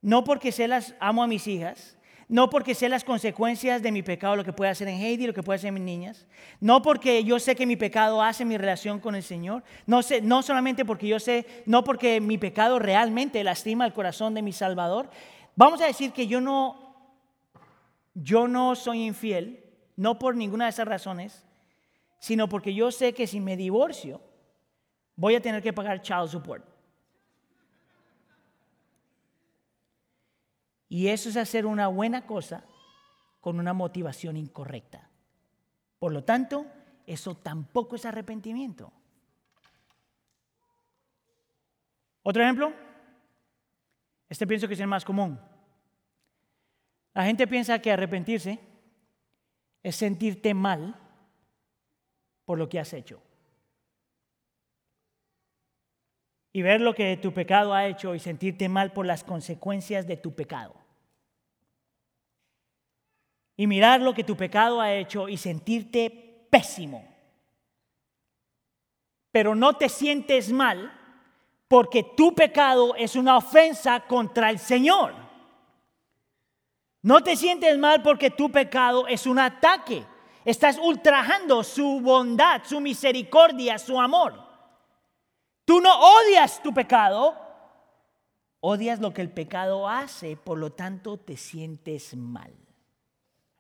[0.03, 1.96] no porque sé las, amo a mis hijas,
[2.29, 5.35] no porque sé las consecuencias de mi pecado, lo que puede hacer en Heidi, lo
[5.35, 6.27] que puede hacer en mis niñas,
[6.61, 10.21] no porque yo sé que mi pecado hace mi relación con el Señor, no, sé,
[10.21, 14.53] no solamente porque yo sé, no porque mi pecado realmente lastima el corazón de mi
[14.53, 15.09] Salvador.
[15.55, 17.13] Vamos a decir que yo no,
[18.15, 21.45] yo no soy infiel, no por ninguna de esas razones,
[22.19, 24.21] sino porque yo sé que si me divorcio,
[25.15, 26.76] voy a tener que pagar child support.
[30.89, 32.65] Y eso es hacer una buena cosa
[33.41, 35.09] con una motivación incorrecta.
[35.99, 36.67] Por lo tanto,
[37.07, 38.93] eso tampoco es arrepentimiento.
[42.23, 42.73] Otro ejemplo,
[44.29, 45.39] Este pienso que es el más común.
[47.15, 48.59] La gente piensa que arrepentirse
[49.85, 50.97] es sentirte mal
[52.45, 53.23] por lo que has hecho.
[56.57, 60.17] Y ver lo que tu pecado ha hecho y sentirte mal por las consecuencias de
[60.17, 60.75] tu pecado.
[63.59, 66.09] Y mirar lo que tu pecado ha hecho y sentirte
[66.49, 67.07] pésimo.
[69.31, 70.99] Pero no te sientes mal
[71.69, 75.13] porque tu pecado es una ofensa contra el Señor.
[77.03, 80.07] No te sientes mal porque tu pecado es un ataque.
[80.43, 84.46] Estás ultrajando su bondad, su misericordia, su amor.
[85.67, 87.35] Tú no odias tu pecado,
[88.61, 92.55] odias lo que el pecado hace, por lo tanto te sientes mal.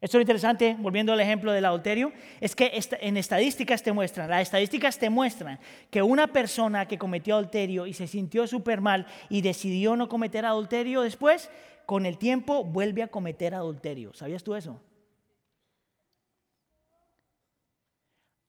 [0.00, 4.30] Esto es lo interesante, volviendo al ejemplo del adulterio, es que en estadísticas te muestran,
[4.30, 5.58] las estadísticas te muestran
[5.90, 10.46] que una persona que cometió adulterio y se sintió súper mal y decidió no cometer
[10.46, 11.50] adulterio después,
[11.86, 14.14] con el tiempo vuelve a cometer adulterio.
[14.14, 14.80] ¿Sabías tú eso?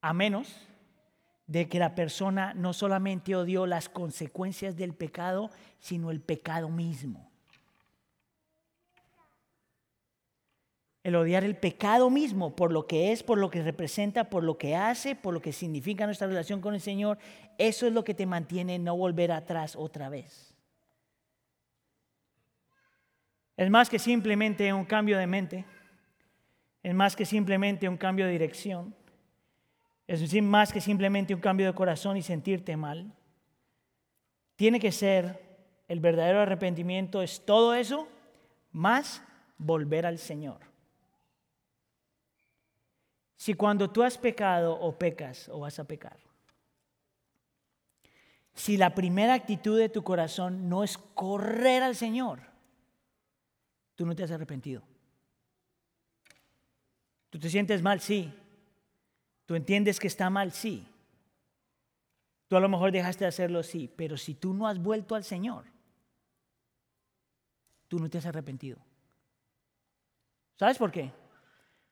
[0.02, 0.67] A menos
[1.48, 7.28] de que la persona no solamente odió las consecuencias del pecado, sino el pecado mismo.
[11.08, 14.58] el odiar el pecado mismo por lo que es, por lo que representa, por lo
[14.58, 17.18] que hace, por lo que significa nuestra relación con el Señor,
[17.58, 20.54] eso es lo que te mantiene no volver atrás otra vez.
[23.56, 25.64] Es más que simplemente un cambio de mente,
[26.84, 28.94] es más que simplemente un cambio de dirección,
[30.08, 33.12] es más que simplemente un cambio de corazón y sentirte mal.
[34.56, 35.46] Tiene que ser
[35.88, 38.08] el verdadero arrepentimiento, es todo eso,
[38.72, 39.22] más
[39.58, 40.60] volver al Señor.
[43.36, 46.18] Si cuando tú has pecado o pecas o vas a pecar,
[48.54, 52.40] si la primera actitud de tu corazón no es correr al Señor,
[53.96, 54.82] tú no te has arrepentido.
[57.30, 58.34] Tú te sientes mal, sí.
[59.48, 60.86] Tú entiendes que está mal, sí.
[62.50, 63.92] Tú a lo mejor dejaste de hacerlo, sí.
[63.96, 65.64] Pero si tú no has vuelto al Señor,
[67.88, 68.78] tú no te has arrepentido.
[70.60, 71.12] ¿Sabes por qué?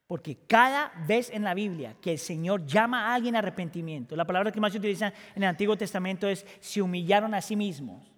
[0.05, 4.51] Porque cada vez en la Biblia que el Señor llama a alguien arrepentimiento, la palabra
[4.51, 8.11] que más se utiliza en el Antiguo Testamento es se humillaron a sí mismos.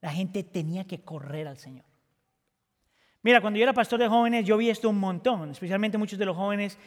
[0.00, 1.84] La gente tenía que correr al Señor.
[3.22, 6.24] Mira, cuando yo era pastor de jóvenes, yo vi esto un montón, especialmente muchos de
[6.24, 6.78] los jóvenes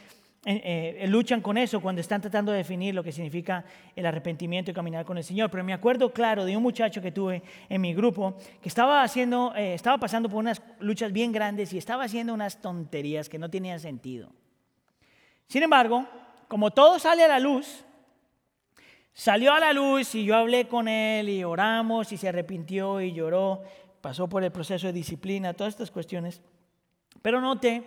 [0.44, 3.64] eh, eh, luchan con eso cuando están tratando de definir lo que significa
[3.96, 5.52] el arrepentimiento y caminar con el Señor.
[5.52, 9.54] Pero me acuerdo claro de un muchacho que tuve en mi grupo que estaba haciendo,
[9.56, 13.52] eh, estaba pasando por unas luchas bien grandes y estaba haciendo unas tonterías que no
[13.52, 14.32] tenían sentido.
[15.46, 16.08] Sin embargo,
[16.48, 17.86] como todo sale a la luz,
[19.14, 23.14] salió a la luz y yo hablé con él y oramos y se arrepintió y
[23.14, 23.62] lloró,
[24.02, 26.42] pasó por el proceso de disciplina, todas estas cuestiones.
[27.22, 27.84] Pero noté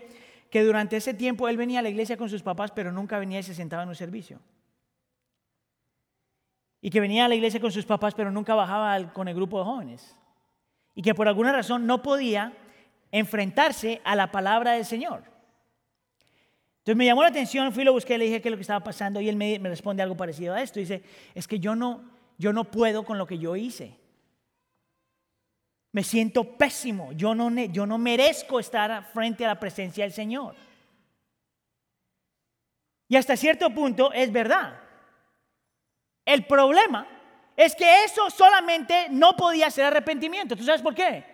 [0.54, 3.40] que durante ese tiempo él venía a la iglesia con sus papás, pero nunca venía
[3.40, 4.38] y se sentaba en un servicio.
[6.80, 9.58] Y que venía a la iglesia con sus papás, pero nunca bajaba con el grupo
[9.58, 10.16] de jóvenes.
[10.94, 12.52] Y que por alguna razón no podía
[13.10, 15.24] enfrentarse a la palabra del Señor.
[16.78, 18.84] Entonces me llamó la atención, fui, lo busqué, le dije qué es lo que estaba
[18.84, 20.78] pasando y él me, responde algo parecido a esto.
[20.78, 21.02] Dice,
[21.34, 22.04] es que yo no,
[22.38, 23.98] yo no puedo con lo que yo hice.
[25.94, 27.12] Me siento pésimo.
[27.12, 30.56] Yo no, yo no merezco estar frente a la presencia del Señor.
[33.06, 34.76] Y hasta cierto punto es verdad.
[36.24, 37.06] El problema
[37.56, 40.56] es que eso solamente no podía ser arrepentimiento.
[40.56, 41.24] ¿Tú sabes por qué?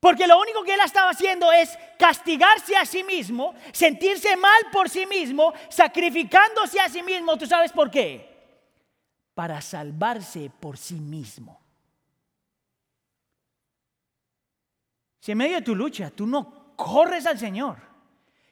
[0.00, 4.88] Porque lo único que él estaba haciendo es castigarse a sí mismo, sentirse mal por
[4.88, 7.36] sí mismo, sacrificándose a sí mismo.
[7.36, 8.34] ¿Tú sabes por qué?
[9.34, 11.57] Para salvarse por sí mismo.
[15.28, 17.76] Si en medio de tu lucha tú no corres al Señor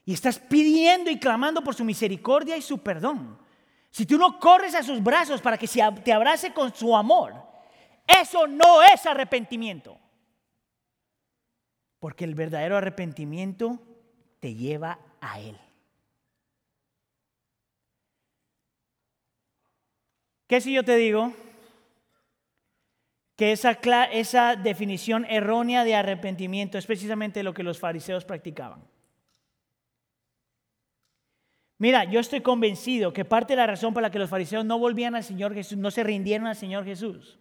[0.04, 3.38] y estás pidiendo y clamando por su misericordia y su perdón,
[3.90, 5.66] si tú no corres a sus brazos para que
[6.04, 7.32] te abrace con su amor,
[8.06, 9.98] eso no es arrepentimiento.
[11.98, 13.80] Porque el verdadero arrepentimiento
[14.38, 15.58] te lleva a Él.
[20.46, 21.32] ¿Qué si yo te digo
[23.36, 23.72] que esa,
[24.12, 28.82] esa definición errónea de arrepentimiento es precisamente lo que los fariseos practicaban.
[31.78, 34.78] Mira, yo estoy convencido que parte de la razón por la que los fariseos no
[34.78, 37.38] volvían al Señor Jesús, no se rindieron al Señor Jesús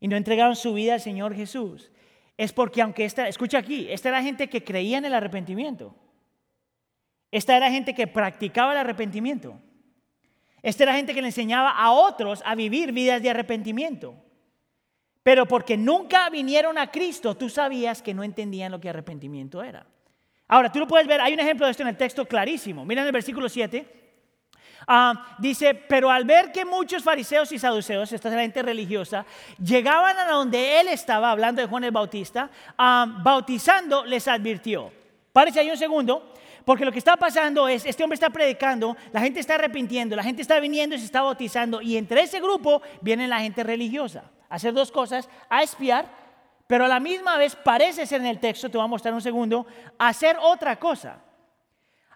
[0.00, 1.92] y no entregaron su vida al Señor Jesús,
[2.38, 5.94] es porque aunque esta, escucha aquí, esta era gente que creía en el arrepentimiento.
[7.30, 9.60] Esta era gente que practicaba el arrepentimiento.
[10.62, 14.21] Esta era gente que le enseñaba a otros a vivir vidas de arrepentimiento.
[15.22, 19.86] Pero porque nunca vinieron a Cristo, tú sabías que no entendían lo que arrepentimiento era.
[20.48, 22.84] Ahora, tú lo puedes ver, hay un ejemplo de esto en el texto clarísimo.
[22.84, 24.00] Mira en el versículo 7.
[24.86, 29.24] Ah, dice, pero al ver que muchos fariseos y saduceos, esta es la gente religiosa,
[29.64, 34.92] llegaban a donde él estaba, hablando de Juan el Bautista, bautizando, les advirtió.
[35.32, 39.20] Párese ahí un segundo, porque lo que está pasando es, este hombre está predicando, la
[39.20, 42.82] gente está arrepintiendo, la gente está viniendo y se está bautizando, y entre ese grupo
[43.00, 46.06] viene la gente religiosa hacer dos cosas, a espiar,
[46.66, 49.22] pero a la misma vez parece ser en el texto, te voy a mostrar un
[49.22, 49.66] segundo,
[49.98, 51.22] hacer otra cosa.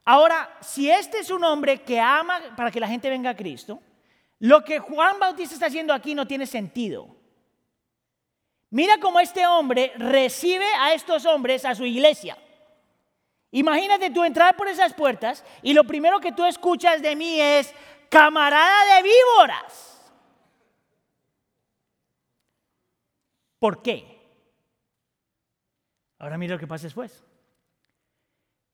[0.05, 3.81] Ahora, si este es un hombre que ama para que la gente venga a Cristo,
[4.39, 7.09] lo que Juan Bautista está haciendo aquí no tiene sentido.
[8.69, 12.37] Mira cómo este hombre recibe a estos hombres a su iglesia.
[13.51, 17.75] Imagínate tú entrar por esas puertas y lo primero que tú escuchas de mí es,
[18.11, 19.96] camarada de víboras.
[23.59, 24.17] ¿Por qué?
[26.19, 27.25] Ahora mira lo que pasa después.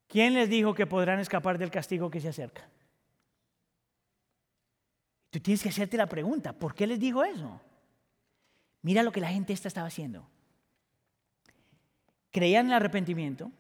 [0.09, 2.69] ¿Quién les dijo que podrán escapar del castigo que se acerca?
[5.31, 7.61] Tú tienes que hacerte la pregunta, ¿por qué les dijo eso?
[8.83, 10.29] Mira lo que la gente esta estaba haciendo.
[12.31, 13.51] Creían en el arrepentimiento,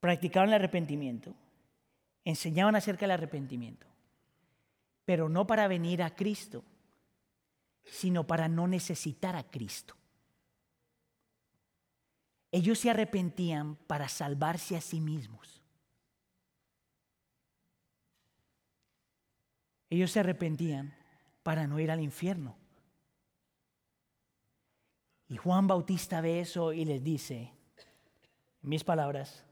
[0.00, 1.34] practicaban el arrepentimiento,
[2.24, 3.86] enseñaban acerca del arrepentimiento,
[5.04, 6.64] pero no para venir a Cristo,
[7.86, 9.96] sino para no necesitar a Cristo.
[12.52, 15.62] Ellos se arrepentían para salvarse a sí mismos.
[19.88, 20.94] Ellos se arrepentían
[21.42, 22.56] para no ir al infierno.
[25.28, 27.52] Y Juan Bautista ve eso y les dice,
[28.62, 29.44] en mis palabras,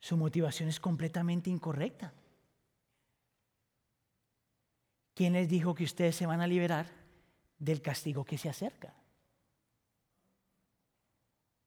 [0.00, 2.12] su motivación es completamente incorrecta.
[5.14, 6.86] ¿Quién les dijo que ustedes se van a liberar
[7.58, 8.94] del castigo que se acerca?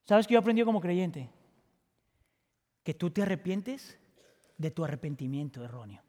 [0.06, 1.30] ¿Sabes qué yo aprendí como creyente?
[2.84, 3.98] Que tú te arrepientes
[4.58, 6.02] de tu arrepentimiento erróneo.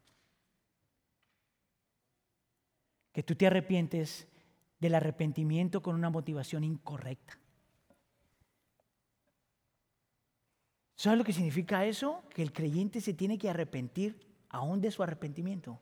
[3.11, 4.27] Que tú te arrepientes
[4.79, 7.37] del arrepentimiento con una motivación incorrecta.
[10.95, 12.23] ¿Sabes lo que significa eso?
[12.29, 14.19] Que el creyente se tiene que arrepentir
[14.49, 15.79] aún de su arrepentimiento.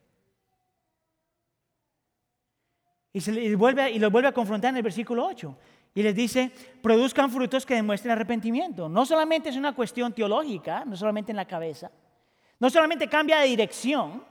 [3.18, 5.56] Y, se vuelve, los vuelve a confrontar en el versículo 8.
[5.92, 8.88] Y les dice, produzcan frutos que demuestren arrepentimiento.
[8.88, 11.90] No solamente es una cuestión teológica, no solamente en la cabeza,
[12.60, 14.24] no solamente cambia de dirección,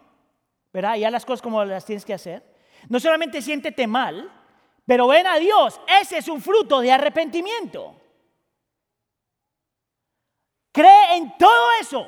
[0.71, 0.95] ¿verdad?
[0.95, 2.41] Ya las cosas como las tienes que hacer.
[2.87, 4.31] No solamente siéntete mal,
[4.85, 5.81] pero ven a Dios.
[6.01, 7.93] Ese es un fruto de arrepentimiento.
[10.71, 12.07] Cree en todo eso,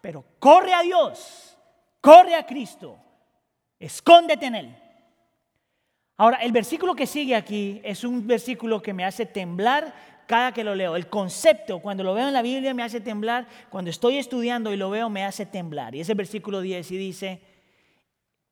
[0.00, 1.58] pero corre a Dios,
[2.00, 2.96] corre a Cristo,
[3.80, 4.79] escóndete en Él.
[6.20, 9.94] Ahora, el versículo que sigue aquí es un versículo que me hace temblar
[10.26, 10.94] cada que lo leo.
[10.94, 13.46] El concepto, cuando lo veo en la Biblia, me hace temblar.
[13.70, 15.94] Cuando estoy estudiando y lo veo, me hace temblar.
[15.94, 17.40] Y es el versículo 10 y dice,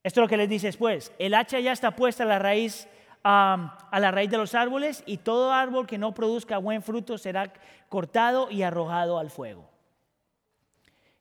[0.03, 2.89] esto es lo que les dice después, el hacha ya está puesta a la raíz
[3.23, 7.53] a la raíz de los árboles y todo árbol que no produzca buen fruto será
[7.91, 9.69] cortado y arrojado al fuego.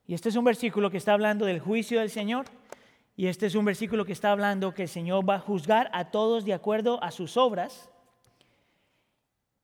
[0.05, 2.45] Y este es un versículo que está hablando del juicio del Señor
[3.19, 6.11] y este es un versículo que está hablando que el Señor va a juzgar a
[6.11, 7.89] todos de acuerdo a sus obras.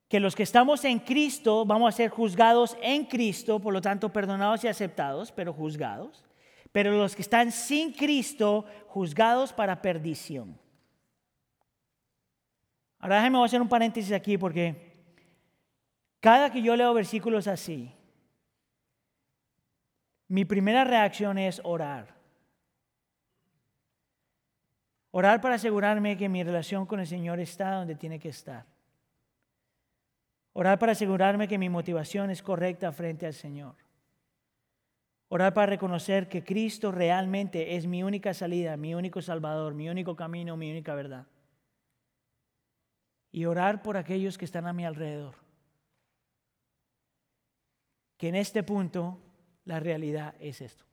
[0.10, 4.12] Que los que estamos en Cristo vamos a ser juzgados en Cristo, por lo tanto
[4.12, 6.26] perdonados y aceptados, pero juzgados.
[6.72, 10.60] Pero los que están sin Cristo, juzgados para perdición.
[12.97, 14.93] Ahora déjenme hacer un paréntesis aquí porque
[16.20, 17.91] cada que yo leo versículos así,
[20.28, 22.22] mi primera reacción es orar.
[25.16, 28.66] Orar para asegurarme que mi relación con el Señor está donde tiene que estar.
[30.53, 33.76] Orar para asegurarme que mi motivación es correcta frente al Señor.
[35.30, 40.16] Orar para reconocer que Cristo realmente es mi única salida, mi único salvador, mi único
[40.16, 41.28] camino, mi única verdad.
[43.32, 45.36] Y orar por aquellos que están a mi alrededor.
[48.18, 49.20] Que en este punto
[49.66, 50.86] la realidad es esto.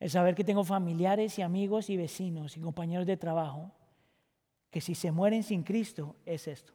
[0.00, 3.70] El saber que tengo familiares y amigos y vecinos y compañeros de trabajo
[4.70, 6.72] que si se mueren sin Cristo es esto.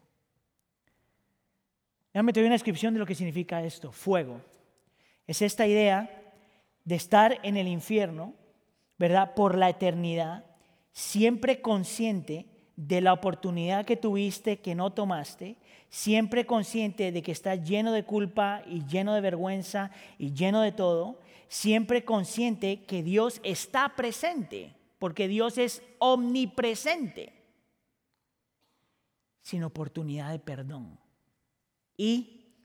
[2.14, 4.42] Déjame te doy una descripción de lo que significa esto, fuego.
[5.28, 6.22] Es esta idea
[6.84, 8.34] de estar en el infierno,
[8.98, 9.34] ¿verdad?
[9.34, 10.46] Por la eternidad,
[10.92, 12.46] siempre consciente
[12.76, 15.56] de la oportunidad que tuviste que no tomaste,
[15.90, 20.72] siempre consciente de que estás lleno de culpa y lleno de vergüenza y lleno de
[20.72, 27.34] todo, siempre consciente que Dios está presente porque Dios es omnipresente,
[29.42, 31.00] sin oportunidad de perdón.
[31.98, 32.56] Y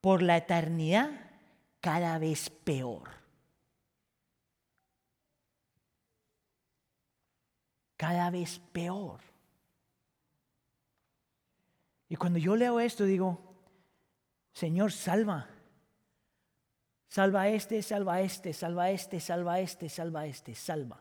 [0.00, 1.30] por la eternidad
[1.80, 3.08] cada vez peor.
[7.96, 9.20] Cada vez peor.
[12.08, 13.40] Y cuando yo leo esto digo,
[14.52, 15.48] Señor, salva.
[17.16, 20.54] Salva a este, salva a este, salva a este, salva a este, salva a este,
[20.54, 21.00] salva.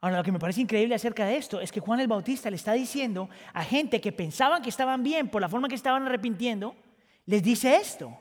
[0.00, 2.54] Ahora, lo que me parece increíble acerca de esto es que Juan el Bautista le
[2.54, 6.76] está diciendo a gente que pensaban que estaban bien por la forma que estaban arrepintiendo,
[7.26, 8.16] les dice esto.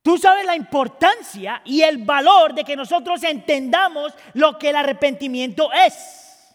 [0.00, 5.68] Tú sabes la importancia y el valor de que nosotros entendamos lo que el arrepentimiento
[5.72, 6.54] es.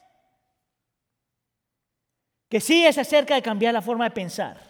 [2.47, 4.68] Que sí es acerca de cambiar la forma de pensar.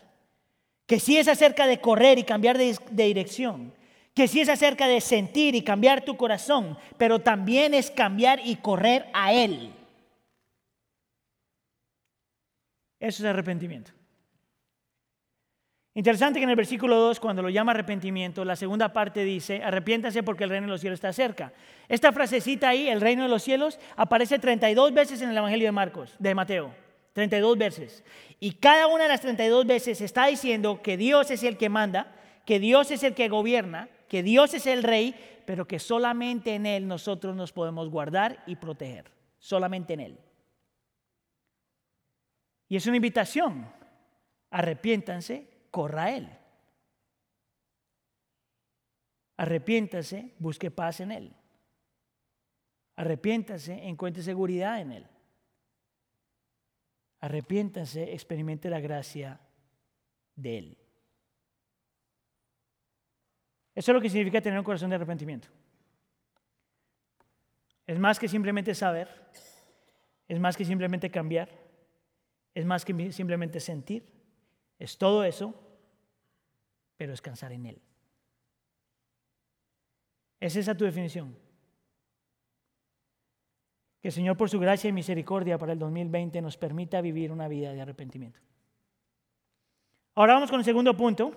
[0.89, 3.77] Que sí es acerca de correr y cambiar de, dirección
[4.15, 8.57] que sí es acerca de sentir y cambiar tu corazón, pero también es cambiar y
[8.57, 9.71] correr a Él.
[12.99, 13.91] Eso es arrepentimiento.
[15.93, 20.23] Interesante que en el versículo 2, cuando lo llama arrepentimiento, la segunda parte dice, arrepiéntanse
[20.23, 21.53] porque el reino de los cielos está cerca.
[21.87, 25.71] Esta frasecita ahí, el reino de los cielos, aparece 32 veces en el Evangelio de
[25.71, 26.88] Marcos, de Mateo.
[27.13, 28.03] 32 veces.
[28.39, 32.15] Y cada una de las 32 veces está diciendo que Dios es el que manda,
[32.45, 36.65] que Dios es el que gobierna, que Dios es el rey, pero que solamente en
[36.65, 39.11] Él nosotros nos podemos guardar y proteger.
[39.39, 40.19] Solamente en Él.
[42.67, 43.71] Y es una invitación.
[44.51, 46.29] Arrepiéntanse, corra a Él.
[49.37, 51.33] Arrepiéntase, busque paz en Él.
[52.97, 55.07] Arrepiéntase, encuentre seguridad en Él.
[57.21, 59.39] Arrepiéntase, experimente la gracia
[60.35, 60.77] de Él.
[63.75, 65.47] Eso es lo que significa tener un corazón de arrepentimiento.
[67.85, 69.07] Es más que simplemente saber,
[70.27, 71.49] es más que simplemente cambiar,
[72.53, 74.05] es más que simplemente sentir,
[74.77, 75.53] es todo eso,
[76.97, 77.81] pero descansar en Él.
[80.39, 81.35] ¿Es esa tu definición?
[84.01, 87.47] Que el Señor por su gracia y misericordia para el 2020 nos permita vivir una
[87.47, 88.39] vida de arrepentimiento.
[90.15, 91.33] Ahora vamos con el segundo punto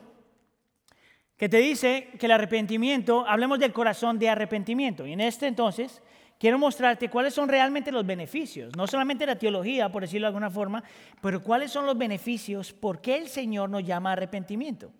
[1.37, 5.07] que te dice que el arrepentimiento, hablemos del corazón de arrepentimiento.
[5.07, 6.01] Y en este entonces
[6.39, 10.51] quiero mostrarte cuáles son realmente los beneficios, no solamente la teología, por decirlo de alguna
[10.51, 10.85] forma,
[11.21, 14.93] pero cuáles son los beneficios, por qué el Señor nos llama arrepentimiento.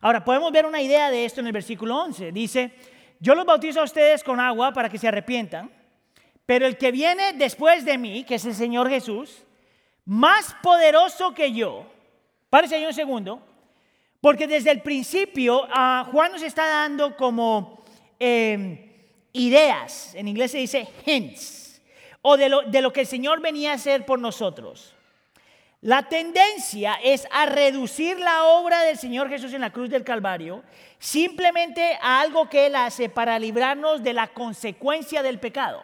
[0.00, 2.30] Ahora, podemos ver una idea de esto en el versículo 11.
[2.30, 2.72] Dice,
[3.18, 5.70] yo los bautizo a ustedes con agua para que se arrepientan,
[6.46, 9.42] pero el que viene después de mí, que es el Señor Jesús,
[10.04, 11.84] más poderoso que yo,
[12.48, 13.42] párese ahí un segundo,
[14.20, 17.82] porque desde el principio ah, Juan nos está dando como
[18.18, 18.78] em,
[19.32, 21.82] ideas, en inglés se dice hints,
[22.22, 24.94] o de lo, de lo que el Señor venía a hacer por nosotros.
[25.82, 30.64] La tendencia es a reducir la obra del Señor Jesús en la cruz del Calvario
[30.98, 35.82] simplemente a algo que Él hace para librarnos de la consecuencia del pecado.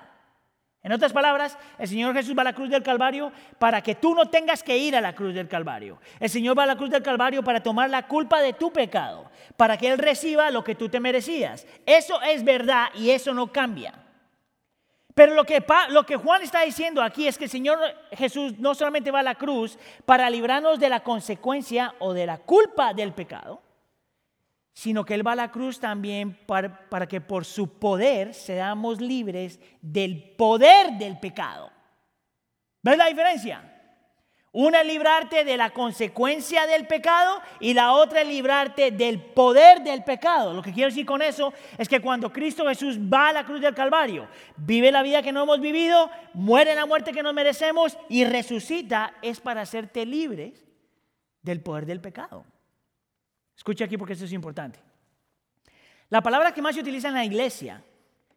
[0.82, 4.14] En otras palabras, el Señor Jesús va a la cruz del Calvario para que tú
[4.14, 6.00] no tengas que ir a la cruz del Calvario.
[6.18, 9.30] El Señor va a la cruz del Calvario para tomar la culpa de tu pecado,
[9.56, 11.66] para que Él reciba lo que tú te merecías.
[11.86, 13.94] Eso es verdad y eso no cambia.
[15.14, 17.78] Pero lo que, Juan está diciendo aquí es que el Señor
[18.12, 22.38] Jesús no solamente va a la cruz para librarnos de la consecuencia o de la
[22.38, 23.62] culpa del pecado,
[24.72, 29.60] sino que Él va a la cruz también para, que por su poder seamos libres
[29.80, 31.70] del poder del pecado.
[32.82, 33.68] ¿Ves la diferencia?
[34.54, 39.82] Una es librarte de la consecuencia del pecado y la otra es librarte del poder
[39.82, 40.52] del pecado.
[40.52, 43.62] Lo que quiero decir con eso es que cuando Cristo Jesús va a la cruz
[43.62, 47.96] del Calvario, vive la vida que no hemos vivido, muere la muerte que nos merecemos
[48.10, 50.66] y resucita, es para hacerte libres
[51.40, 52.44] del poder del pecado.
[53.62, 54.80] Escucha aquí porque esto es importante.
[56.08, 57.80] La palabra que más se utiliza en la iglesia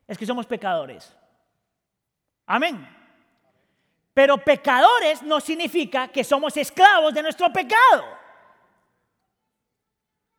[0.07, 1.11] es que somos pecadores.
[2.45, 2.87] Amén.
[4.13, 8.05] Pero pecadores no significa que somos esclavos de nuestro pecado.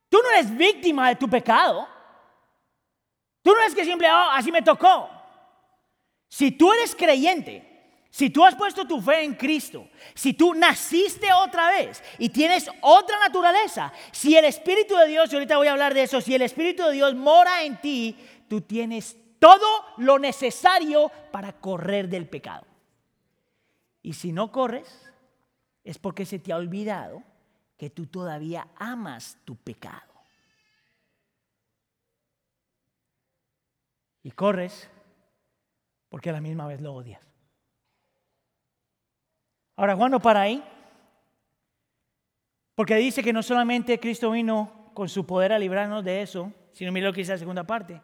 [0.09, 1.89] Tú no eres víctima de tu pecado.
[3.43, 5.11] Tú no eres que siempre, oh, así me tocó.
[6.29, 7.76] Si tú eres creyente,
[8.11, 12.69] si tú has puesto tu fe en Cristo, si tú naciste otra vez y tienes
[12.81, 16.35] otra naturaleza, si el Espíritu de Dios, y ahorita voy a hablar de eso, si
[16.35, 18.17] el Espíritu de Dios mora en ti,
[18.49, 19.67] tú tienes todo
[19.99, 22.67] lo necesario para correr del pecado.
[24.03, 25.13] Y si no corres,
[25.85, 27.23] es porque se te ha olvidado
[27.77, 30.17] que tú todavía amas tu pecado.
[34.27, 34.91] y corres
[36.09, 37.26] porque a la misma vez lo odias.
[39.77, 40.65] Ahora, Juan no para ahí,
[42.75, 46.93] porque dice que no solamente Cristo vino con su poder a librarnos de eso, sino
[46.93, 48.01] mira lo que dice la segunda parte.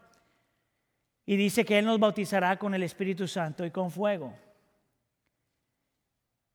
[1.25, 4.35] Y dice que Él nos bautizará con el Espíritu Santo y con fuego.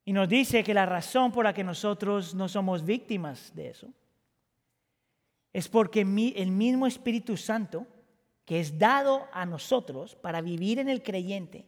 [0.06, 3.88] Y nos dice que la razón por la que nosotros no somos víctimas de eso
[5.52, 7.88] es porque el mismo Espíritu Santo
[8.46, 11.66] que es dado a nosotros para vivir en el creyente,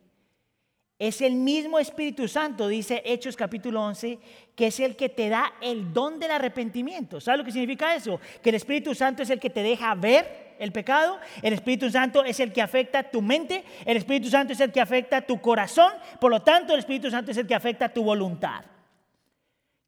[0.99, 4.19] es el mismo Espíritu Santo, dice Hechos capítulo 11,
[4.53, 7.21] que es el que te da el don del arrepentimiento.
[7.21, 8.19] ¿Sabes lo que significa eso?
[8.43, 12.25] Que el Espíritu Santo es el que te deja ver el pecado, el Espíritu Santo
[12.25, 15.93] es el que afecta tu mente, el Espíritu Santo es el que afecta tu corazón,
[16.19, 18.65] por lo tanto el Espíritu Santo es el que afecta tu voluntad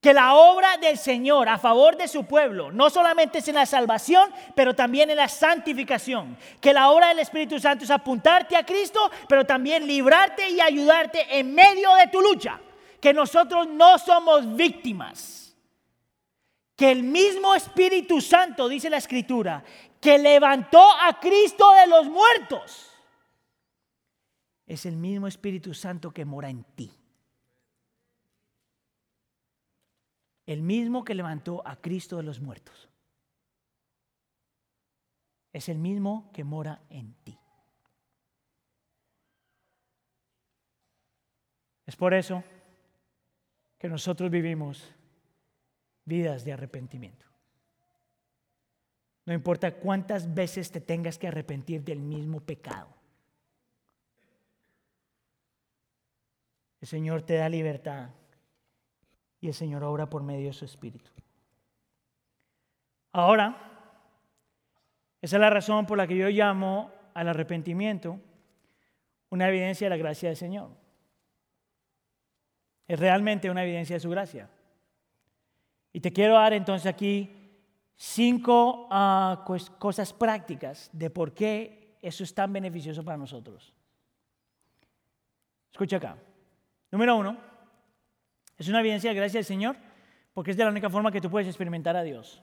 [0.01, 3.67] que la obra del Señor a favor de su pueblo no solamente es en la
[3.67, 6.35] salvación, pero también en la santificación.
[6.59, 11.37] Que la obra del Espíritu Santo es apuntarte a Cristo, pero también librarte y ayudarte
[11.37, 12.59] en medio de tu lucha.
[12.99, 15.55] Que nosotros no somos víctimas.
[16.75, 19.63] Que el mismo Espíritu Santo, dice la Escritura,
[19.99, 22.89] que levantó a Cristo de los muertos,
[24.65, 26.91] es el mismo Espíritu Santo que mora en ti.
[30.51, 32.89] El mismo que levantó a Cristo de los muertos.
[35.53, 37.37] Es el mismo que mora en ti.
[41.85, 42.43] Es por eso
[43.77, 44.93] que nosotros vivimos
[46.03, 47.25] vidas de arrepentimiento.
[49.25, 52.89] No importa cuántas veces te tengas que arrepentir del mismo pecado.
[56.81, 58.09] El Señor te da libertad
[59.41, 61.09] y el Señor obra por medio de su Espíritu.
[63.11, 63.57] Ahora,
[65.21, 68.19] esa es la razón por la que yo llamo al arrepentimiento
[69.29, 70.69] una evidencia de la gracia del Señor.
[72.87, 74.49] Es realmente una evidencia de su gracia.
[75.93, 77.59] Y te quiero dar entonces aquí
[77.95, 79.45] cinco ah,
[79.79, 83.73] cosas prácticas de por qué eso es tan beneficioso para nosotros.
[85.71, 86.17] Escucha acá.
[86.91, 87.50] Número uno,
[88.61, 89.75] es una evidencia de gracia del Señor
[90.33, 92.41] porque es de la única forma que tú puedes experimentar a Dios.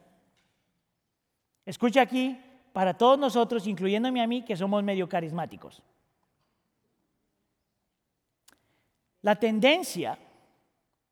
[1.64, 2.36] Escucha aquí,
[2.72, 5.82] para todos nosotros, incluyéndome a mí, que somos medio carismáticos.
[9.22, 10.18] La tendencia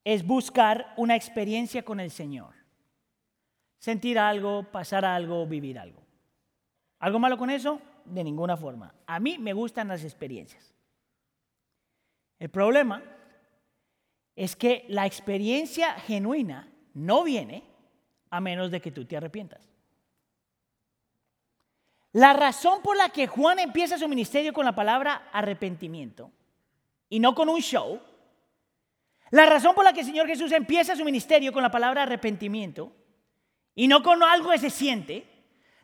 [0.02, 2.54] es buscar una experiencia con el Señor.
[3.78, 6.02] Sentir algo, pasar algo, vivir algo.
[6.98, 7.80] ¿Algo malo con eso?
[8.04, 8.92] De ninguna forma.
[9.06, 10.74] A mí me gustan las experiencias.
[12.38, 13.02] El problema
[14.36, 17.64] es que la experiencia genuina no viene
[18.30, 19.66] a menos de que tú te arrepientas.
[22.12, 26.30] La razón por la que Juan empieza su ministerio con la palabra arrepentimiento
[27.08, 28.00] y no con un show,
[29.30, 32.92] la razón por la que el Señor Jesús empieza su ministerio con la palabra arrepentimiento
[33.74, 35.26] y no con algo que se siente,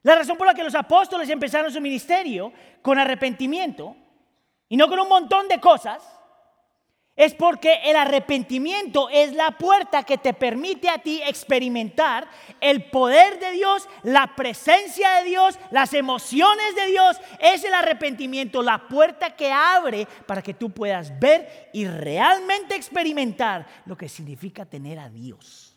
[0.02, 3.96] la razón por la que los apóstoles empezaron su ministerio con arrepentimiento
[4.68, 6.02] y no con un montón de cosas,
[7.14, 12.26] es porque el arrepentimiento es la puerta que te permite a ti experimentar
[12.60, 17.18] el poder de Dios, la presencia de Dios, las emociones de Dios.
[17.38, 23.66] Es el arrepentimiento la puerta que abre para que tú puedas ver y realmente experimentar
[23.84, 25.76] lo que significa tener a Dios.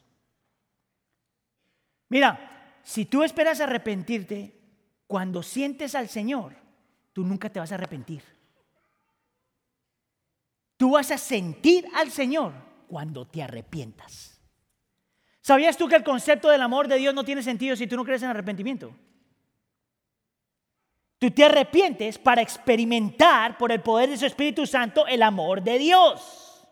[2.08, 4.56] Mira, si tú esperas arrepentirte
[5.06, 6.56] cuando sientes al Señor,
[7.12, 8.35] tú nunca te vas a arrepentir.
[10.78, 12.54] Tú vas a sentir al Señor
[12.88, 14.42] cuando te arrepientas.
[15.42, 18.04] ¿Sabías tú que el concepto del amor de Dios no tiene sentido si tú no
[18.04, 18.96] crees en arrepentimiento?
[21.20, 25.80] Tú te arrepientes para experimentar por el poder de su Espíritu Santo el amor de
[25.80, 26.68] Dios.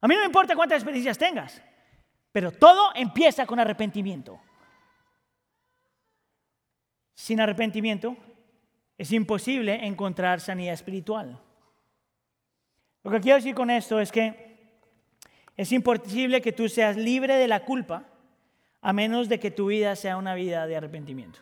[0.00, 1.62] A mí no me importa cuántas experiencias tengas,
[2.32, 4.40] pero todo empieza con arrepentimiento.
[7.14, 8.16] Sin arrepentimiento
[8.96, 11.40] es imposible encontrar sanidad espiritual.
[13.02, 14.44] Lo que quiero decir con esto es que
[15.56, 18.04] es imposible que tú seas libre de la culpa
[18.80, 21.40] a menos de que tu vida sea una vida de arrepentimiento.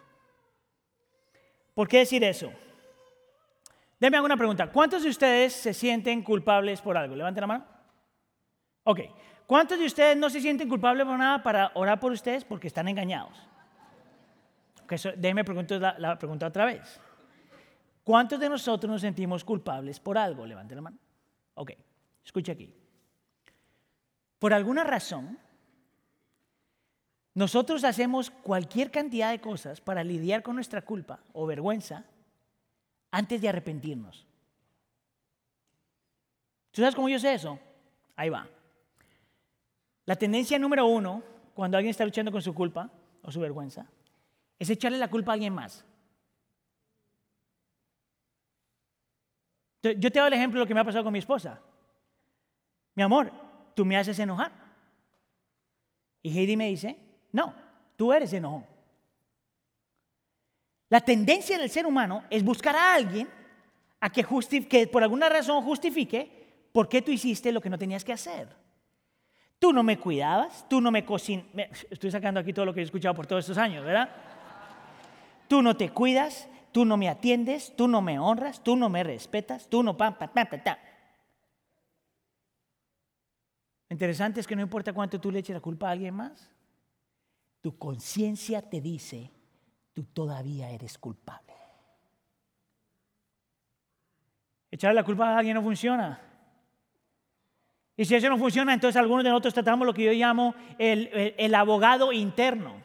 [1.75, 2.53] ¿Por qué decir eso?
[3.99, 4.71] Deme alguna pregunta.
[4.71, 7.15] ¿Cuántos de ustedes se sienten culpables por algo?
[7.15, 7.67] Levanten la mano.
[8.85, 9.01] Ok.
[9.47, 12.89] ¿Cuántos de ustedes no se sienten culpables por nada para orar por ustedes porque están
[12.89, 13.37] engañados?
[14.85, 17.01] Okay, déjeme preguntar la pregunta otra vez.
[18.05, 20.45] ¿Cuántos de nosotros nos sentimos culpables por algo?
[20.45, 20.99] Levanten la mano.
[21.55, 21.73] Ok,
[22.25, 22.73] escucha aquí.
[24.39, 25.39] Por alguna razón,
[27.35, 32.05] nosotros hacemos cualquier cantidad de cosas para lidiar con nuestra culpa o vergüenza
[33.11, 34.27] antes de arrepentirnos.
[36.73, 37.59] ¿Tú sabes cómo yo sé eso?
[38.17, 38.49] Ahí va.
[40.07, 41.23] La tendencia número uno,
[41.55, 42.91] cuando alguien está luchando con su culpa
[43.23, 43.87] o su vergüenza,
[44.59, 45.85] es echarle la culpa a alguien más.
[49.83, 51.61] Yo te doy el ejemplo de lo que me ha pasado con mi esposa.
[52.95, 53.33] Mi amor,
[53.75, 54.53] tú me haces enojar.
[56.23, 56.97] Y Heidi me dice,
[57.33, 57.55] no,
[57.97, 58.65] tú eres enojón.
[60.89, 63.29] La tendencia del ser humano es buscar a alguien
[63.99, 64.25] a que,
[64.69, 68.49] que por alguna razón justifique por qué tú hiciste lo que no tenías que hacer.
[69.59, 71.47] Tú no me cuidabas, tú no me cocinas.
[71.91, 74.11] Estoy sacando aquí todo lo que he escuchado por todos estos años, ¿verdad?
[75.49, 79.05] Tú no te cuidas, tú no me atiendes, tú no me honras, tú no me
[79.05, 79.97] respetas, tú no...
[79.97, 80.49] Pam, pam,
[83.91, 86.51] interesante es que no importa cuánto tú le eches la culpa a alguien más,
[87.61, 89.31] tu conciencia te dice
[89.93, 91.53] tú todavía eres culpable.
[94.71, 96.21] Echarle la culpa a alguien no funciona.
[97.97, 101.35] Y si eso no funciona, entonces algunos de nosotros tratamos lo que yo llamo el,
[101.37, 102.83] el, abogado interno.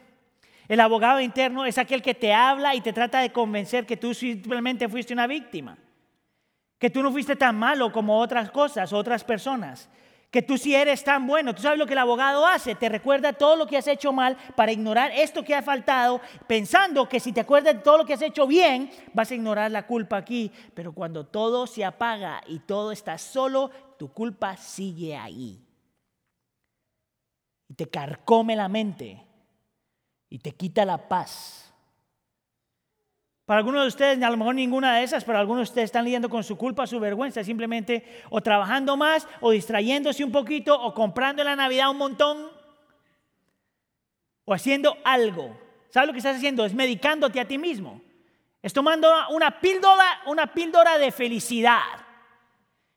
[0.67, 4.13] El abogado interno es aquel que te habla y te trata de convencer que tú
[4.13, 5.77] simplemente fuiste una víctima.
[6.77, 9.89] Que tú no fuiste tan malo como otras cosas, otras personas
[10.31, 11.55] que tú sí eres tan bueno.
[11.55, 14.37] Tú sabes lo que el abogado hace, te recuerda todo lo que has hecho mal
[14.55, 18.13] para ignorar esto que ha faltado, pensando que si te acuerdas de todo lo que
[18.13, 20.51] has hecho bien, vas a ignorar la culpa aquí.
[20.73, 25.63] Pero cuando todo se apaga y todo está solo, tu culpa sigue ahí.
[27.69, 29.26] Y te carcome la mente
[30.29, 31.73] y te quita la paz.
[33.45, 36.03] Para algunos de ustedes, a lo mejor ninguna de esas, pero algunos de ustedes están
[36.03, 40.93] lidiando con su culpa, su vergüenza, simplemente o trabajando más, o distrayéndose un poquito, o
[40.93, 42.49] comprando en la Navidad un montón,
[44.43, 45.57] o haciendo algo.
[45.89, 46.65] ¿Sabes lo que estás haciendo?
[46.65, 48.01] Es medicándote a ti mismo.
[48.61, 51.83] Es tomando una píldora, una píldora de felicidad.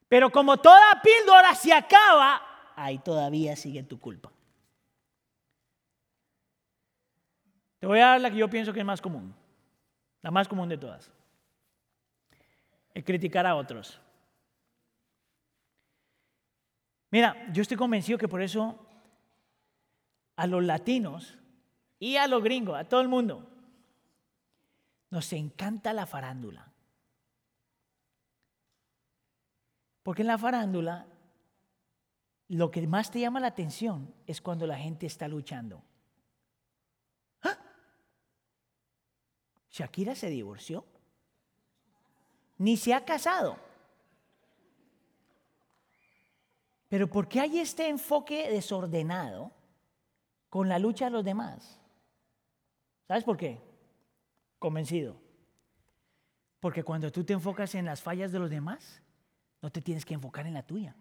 [0.09, 4.33] Pero como toda píldora se acaba, ahí todavía sigue tu culpa.
[7.81, 9.35] Te voy a dar la que yo pienso que es más común.
[10.23, 11.11] La más común de todas.
[12.93, 13.99] El criticar a otros.
[17.11, 18.87] Mira, yo estoy convencido que por eso
[20.37, 21.39] a los latinos
[21.99, 23.49] y a los gringos, a todo el mundo,
[25.09, 26.71] nos encanta la farándula.
[30.03, 31.07] Porque en la farándula
[32.49, 35.83] lo que más te llama la atención es cuando la gente está luchando.
[39.71, 40.85] Shakira se divorció.
[42.59, 43.57] Ni se ha casado.
[46.89, 49.53] Pero ¿por qué hay este enfoque desordenado
[50.49, 51.81] con la lucha de los demás?
[53.07, 53.61] ¿Sabes por qué?
[54.59, 55.17] Convencido.
[56.59, 59.01] Porque cuando tú te enfocas en las fallas de los demás,
[59.63, 60.95] no te tienes que enfocar en la tuya.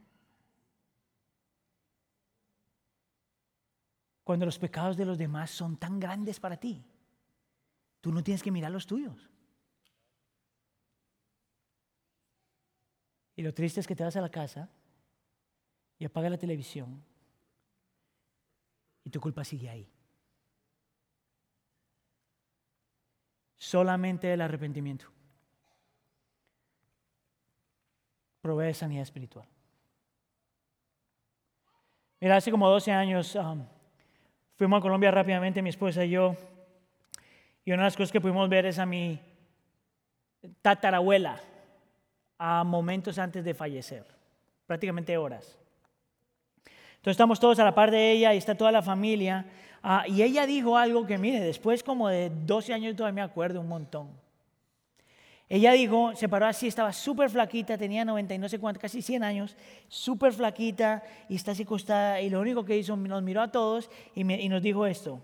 [4.24, 6.86] Cuando los pecados de los demás son tan grandes para ti,
[8.02, 9.30] Tú no tienes que mirar los tuyos.
[13.36, 14.70] Y lo triste es que te vas a la casa
[15.97, 17.04] y apagas la televisión
[19.04, 19.89] y tu culpa sigue ahí.
[23.58, 25.08] Solamente el arrepentimiento
[28.41, 29.47] provee sanidad espiritual.
[32.20, 33.66] Mira, hace como 12 años um,
[34.56, 36.36] fuimos a Colombia rápidamente, mi esposa y yo,
[37.70, 39.20] y una de las cosas que pudimos ver es a mi
[40.63, 41.39] tatarabuela
[42.39, 44.07] a momentos antes de fallecer,
[44.65, 45.55] prácticamente horas.
[46.65, 49.45] Entonces estamos todos a la par de ella y está toda la familia.
[49.84, 53.61] Ah, y ella dijo algo que, mire, después como de 12 años todavía me acuerdo
[53.61, 54.09] un montón.
[55.47, 59.03] Ella dijo, se paró así, estaba súper flaquita, tenía 90 y no sé cuánto, casi
[59.03, 59.55] 100 años,
[59.88, 62.20] súper flaquita y está así acostada.
[62.20, 65.22] Y lo único que hizo, nos miró a todos y, y nos dijo esto,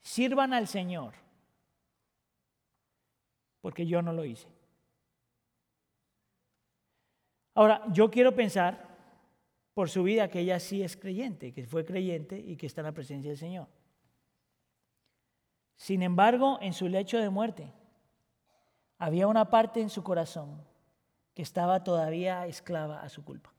[0.00, 1.20] sirvan al Señor
[3.62, 4.48] porque yo no lo hice.
[7.54, 8.92] Ahora, yo quiero pensar
[9.72, 12.86] por su vida que ella sí es creyente, que fue creyente y que está en
[12.86, 13.68] la presencia del Señor.
[15.76, 17.72] Sin embargo, en su lecho de muerte,
[18.98, 20.62] había una parte en su corazón
[21.34, 23.52] que estaba todavía esclava a su culpa.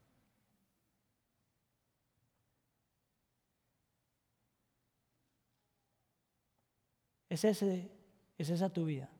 [7.29, 9.12] ¿Es, ¿Es esa tu vida?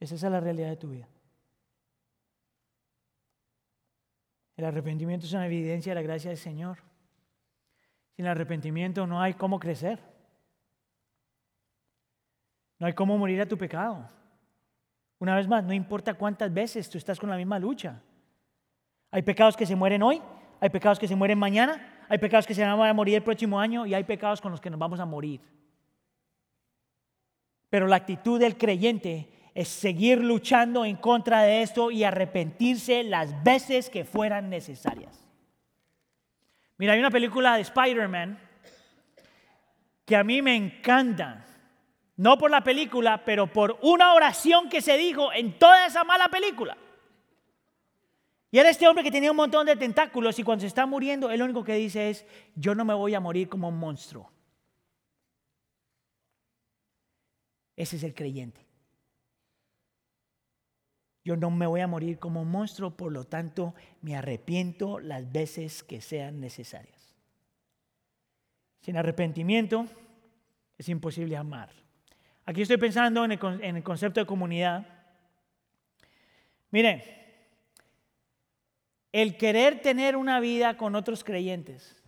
[0.00, 1.06] ¿Es la realidad de tu vida?
[4.56, 6.78] El arrepentimiento es una evidencia de la gracia del Señor.
[8.16, 9.98] Sin arrepentimiento no hay cómo crecer.
[12.78, 14.08] No hay cómo morir a tu pecado.
[15.18, 18.00] Una vez más, no importa cuántas veces tú estás con la misma lucha.
[19.10, 20.22] Hay pecados que se mueren hoy,
[20.60, 23.60] hay pecados que se mueren mañana, hay pecados que se van a morir el próximo
[23.60, 25.40] año y hay pecados con los que nos vamos a morir.
[27.68, 33.42] Pero la actitud del creyente es seguir luchando en contra de esto y arrepentirse las
[33.42, 35.24] veces que fueran necesarias.
[36.78, 38.38] Mira, hay una película de Spider-Man
[40.04, 41.46] que a mí me encanta.
[42.16, 46.28] No por la película, pero por una oración que se dijo en toda esa mala
[46.28, 46.76] película.
[48.50, 51.30] Y era este hombre que tenía un montón de tentáculos y cuando se está muriendo,
[51.30, 52.26] él lo único que dice es,
[52.56, 54.30] yo no me voy a morir como un monstruo.
[57.76, 58.69] Ese es el creyente.
[61.24, 65.30] Yo no me voy a morir como un monstruo, por lo tanto me arrepiento las
[65.30, 67.14] veces que sean necesarias.
[68.80, 69.86] Sin arrepentimiento
[70.78, 71.70] es imposible amar.
[72.46, 74.86] Aquí estoy pensando en el, concepto de comunidad.
[76.70, 77.04] Mire,
[79.12, 82.02] el querer tener una vida con otros creyentes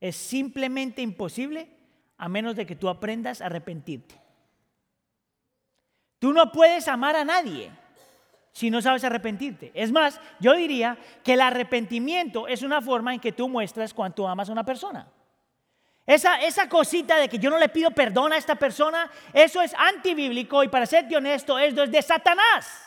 [0.00, 1.68] es simplemente imposible
[2.16, 4.14] a menos de que tú aprendas a arrepentirte.
[6.20, 7.72] Tú no puedes amar a nadie
[8.52, 9.72] si no sabes arrepentirte.
[9.74, 14.28] Es más, yo diría que el arrepentimiento es una forma en que tú muestras cuánto
[14.28, 15.08] amas a una persona.
[16.06, 19.74] Esa, esa cosita de que yo no le pido perdón a esta persona, eso es
[19.74, 22.86] antibíblico y para serte honesto, esto es de Satanás.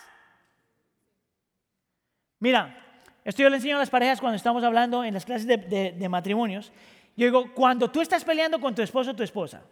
[2.39, 2.78] Mira,
[3.24, 6.09] esto yo le enseño a las parejas cuando estamos hablando en las clases de, de
[6.09, 6.72] matrimonios.
[7.16, 9.63] Yo digo, cuando tú estás peleando con tu esposo o tu esposa,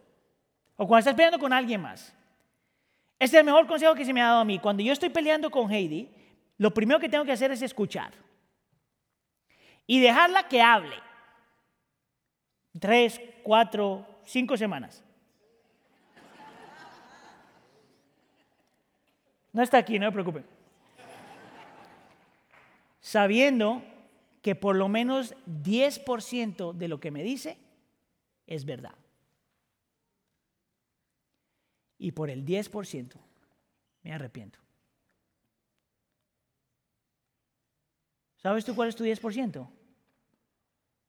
[0.75, 2.15] o cuando estás peleando con alguien más,
[3.23, 4.59] este es el mejor consejo que se me ha dado a mí.
[4.59, 6.09] Cuando yo estoy peleando con Heidi,
[6.57, 8.13] lo primero que tengo que hacer es escuchar
[9.87, 10.95] y dejarla que hable
[12.79, 15.01] tres, cuatro, cinco semanas.
[19.53, 20.45] No está aquí, no me preocupen.
[22.99, 23.83] Sabiendo
[24.41, 27.57] que por lo menos 10% de lo que me dice
[28.47, 28.95] es verdad.
[32.03, 33.13] Y por el 10%
[34.03, 34.59] me arrepiento.
[38.35, 39.65] ¿Sabes tú cuál es tu 10%?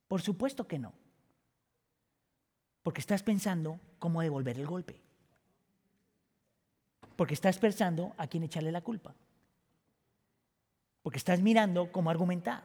[0.07, 0.93] Por supuesto que no.
[2.85, 5.01] Porque estás pensando cómo devolver el golpe.
[7.17, 9.17] Porque estás pensando a quién echarle la culpa.
[11.03, 12.63] Porque estás mirando cómo argumentar.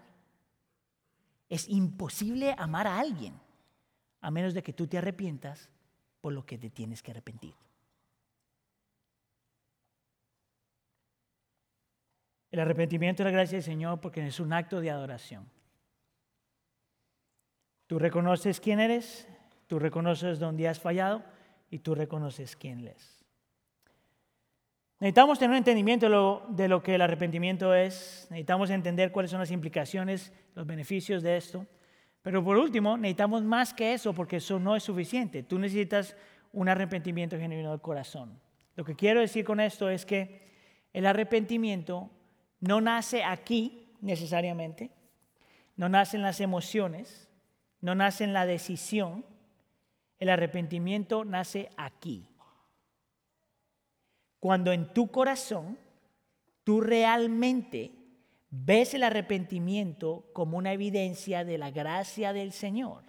[1.49, 3.33] Es imposible amar a alguien
[4.21, 5.67] a menos de que tú te arrepientas
[6.21, 7.55] por lo que te tienes que arrepentir.
[12.51, 15.49] El arrepentimiento y la gracia del Señor porque es un acto de adoración.
[17.87, 19.27] Tú reconoces quién eres,
[19.69, 21.23] Tú reconoces dónde has fallado
[21.69, 23.23] y tú reconoces quién eres.
[24.99, 26.07] Necesitamos tener un entendimiento
[26.49, 31.37] de lo, que el arrepentimiento es, necesitamos entender cuáles son las implicaciones, los beneficios de
[31.37, 31.67] esto.
[32.23, 35.43] Pero por último, necesitamos más que eso porque eso no es suficiente.
[35.43, 36.17] Tú necesitas
[36.51, 38.39] un arrepentimiento genuino del corazón.
[38.75, 40.49] Lo que quiero decir con esto es que
[40.93, 42.09] el arrepentimiento
[42.59, 44.91] no nace aquí necesariamente,
[45.75, 47.29] no nace en las emociones,
[47.81, 49.25] no nace en la decisión,
[50.19, 52.27] el arrepentimiento nace aquí.
[54.39, 55.77] Cuando en tu corazón
[56.63, 57.91] tú realmente
[58.49, 63.03] ves el arrepentimiento como una evidencia de la gracia del Señor.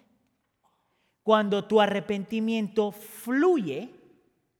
[1.23, 3.93] Cuando tu arrepentimiento fluye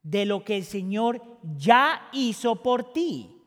[0.03, 1.21] de lo que el Señor
[1.57, 3.40] ya hizo por ti.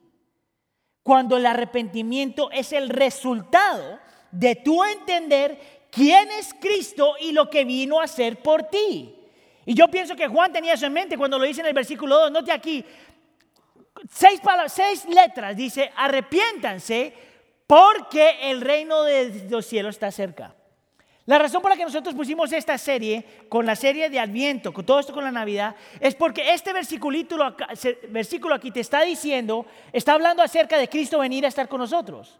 [1.04, 4.00] Cuando el arrepentimiento es el resultado
[4.32, 9.14] de tu entender quién es Cristo y lo que vino a hacer por ti.
[9.64, 12.18] Y yo pienso que Juan tenía eso en mente cuando lo dice en el versículo
[12.18, 12.32] 2.
[12.32, 12.84] Note aquí,
[14.10, 17.12] seis, palabras, seis letras, dice, arrepiéntanse
[17.66, 20.54] porque el reino de los cielos está cerca.
[21.26, 24.84] La razón por la que nosotros pusimos esta serie con la serie de Adviento, con
[24.84, 30.42] todo esto con la Navidad, es porque este versículo aquí te está diciendo, está hablando
[30.42, 32.38] acerca de Cristo venir a estar con nosotros.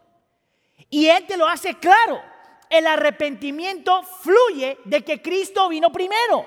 [0.89, 2.21] Y Él te lo hace claro
[2.69, 6.45] el arrepentimiento fluye de que Cristo vino primero.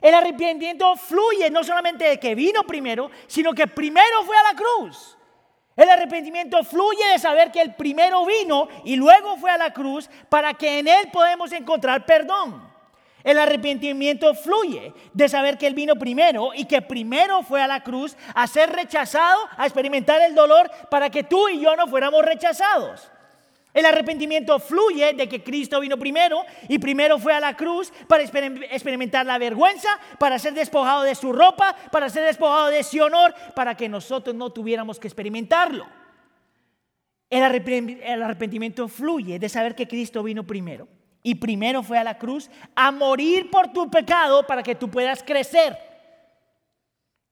[0.00, 4.54] El arrepentimiento fluye no solamente de que vino primero, sino que primero fue a la
[4.54, 5.16] cruz.
[5.76, 10.08] El arrepentimiento fluye de saber que el primero vino y luego fue a la cruz
[10.28, 12.72] para que en él podemos encontrar perdón.
[13.24, 17.82] El arrepentimiento fluye de saber que Él vino primero y que primero fue a la
[17.82, 22.24] cruz a ser rechazado, a experimentar el dolor para que tú y yo no fuéramos
[22.24, 23.11] rechazados.
[23.74, 28.22] El arrepentimiento fluye de que Cristo vino primero y primero fue a la cruz para
[28.22, 33.34] experimentar la vergüenza, para ser despojado de su ropa, para ser despojado de su honor,
[33.54, 35.86] para que nosotros no tuviéramos que experimentarlo.
[37.30, 37.42] El
[38.22, 40.86] arrepentimiento fluye de saber que Cristo vino primero
[41.22, 45.22] y primero fue a la cruz a morir por tu pecado para que tú puedas
[45.22, 45.91] crecer.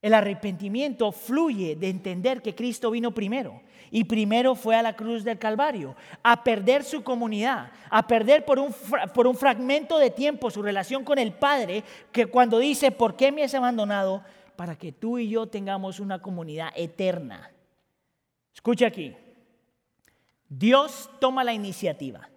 [0.03, 5.25] El arrepentimiento fluye de entender que Cristo vino primero y primero fue a la cruz
[5.25, 8.73] del Calvario, a perder su comunidad, a perder por un,
[9.13, 11.83] por un fragmento de tiempo su relación con el Padre,
[12.13, 14.23] que cuando dice, ¿por qué me has abandonado?
[14.57, 17.51] Para que tú y yo tengamos una comunidad eterna.
[18.55, 19.17] Escucha aquí,
[20.49, 22.29] Dios toma la iniciativa.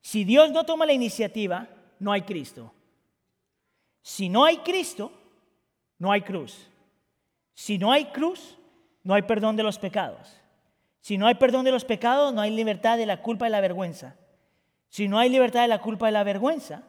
[0.00, 2.72] Si Dios no toma la iniciativa, no hay Cristo.
[4.00, 5.12] Si no hay Cristo,
[5.98, 6.70] no hay cruz.
[7.54, 8.56] Si no hay cruz,
[9.02, 10.40] no hay perdón de los pecados.
[11.00, 13.60] Si no hay perdón de los pecados, no hay libertad de la culpa y la
[13.60, 14.16] vergüenza.
[14.88, 16.82] Si no hay libertad de la culpa y la vergüenza,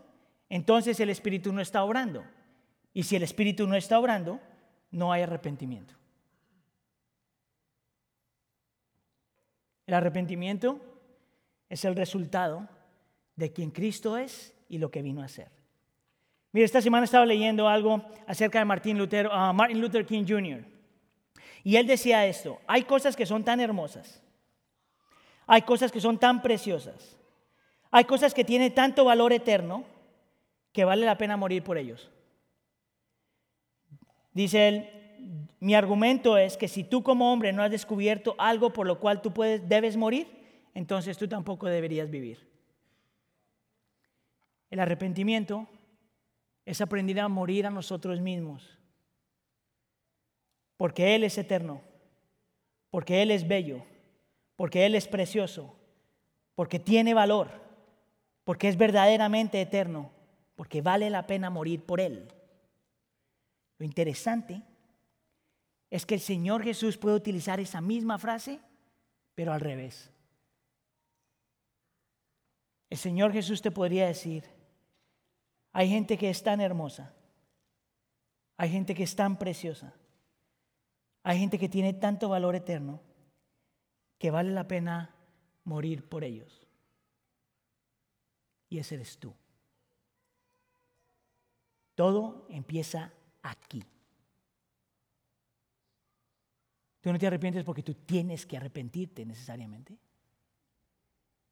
[0.50, 2.24] entonces el Espíritu no está obrando.
[2.94, 4.40] Y si el Espíritu no está obrando,
[4.92, 5.94] no hay arrepentimiento.
[9.86, 10.80] El arrepentimiento
[11.68, 12.68] es el resultado
[13.36, 15.59] de quien Cristo es y lo que vino a hacer.
[16.52, 20.66] Mira, esta semana estaba leyendo algo acerca de Martin Luther, uh, Martin Luther King Jr.
[21.64, 24.24] Y él decía esto, hay cosas que son tan hermosas,
[25.46, 27.18] hay cosas que son tan preciosas,
[27.92, 29.84] hay cosas que tienen tanto valor eterno
[30.72, 32.10] que vale la pena morir por ellos.
[34.32, 34.90] Dice él,
[35.60, 39.22] mi argumento es que si tú como hombre no has descubierto algo por lo cual
[39.22, 40.28] tú puedes, debes morir,
[40.74, 42.48] entonces tú tampoco deberías vivir.
[44.70, 45.68] El arrepentimiento
[46.70, 48.78] es aprender a morir a nosotros mismos.
[50.78, 51.82] Porque Él es eterno,
[52.92, 53.84] porque Él es bello,
[54.56, 55.76] porque Él es precioso,
[56.54, 57.50] porque tiene valor,
[58.44, 60.12] porque es verdaderamente eterno,
[60.56, 62.32] porque vale la pena morir por Él.
[63.80, 64.62] Lo interesante
[65.90, 68.60] es que el Señor Jesús puede utilizar esa misma frase,
[69.34, 70.12] pero al revés.
[72.92, 74.59] El Señor Jesús te podría decir,
[75.72, 77.14] hay gente que es tan hermosa.
[78.58, 79.94] Hay gente que es tan preciosa.
[81.24, 83.02] Hay gente que tiene tanto valor eterno
[84.18, 85.16] que vale la pena
[85.64, 86.68] morir por ellos.
[88.70, 89.34] Y ese eres tú.
[91.96, 93.84] Todo empieza aquí.
[97.02, 99.98] Tú no te arrepientes porque tú tienes que arrepentirte necesariamente.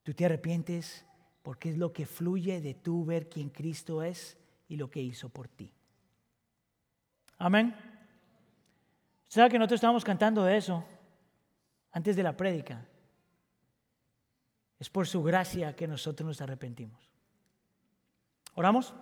[0.03, 1.05] Tú te arrepientes
[1.47, 4.37] porque es lo que fluye de tú ver quién Cristo es
[4.67, 5.71] y lo que hizo por ti.
[7.37, 7.73] Amén.
[9.29, 10.83] ¿Sabe que nosotros estábamos cantando de eso
[11.93, 12.85] antes de la prédica?
[14.77, 17.09] Es por su gracia que nosotros nos arrepentimos.
[18.53, 18.93] ¿Oramos?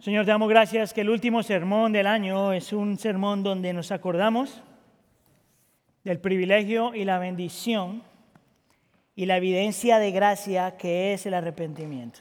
[0.00, 3.92] Señor, te damos gracias que el último sermón del año es un sermón donde nos
[3.92, 4.60] acordamos
[6.02, 8.10] del privilegio y la bendición
[9.14, 12.20] y la evidencia de gracia que es el arrepentimiento.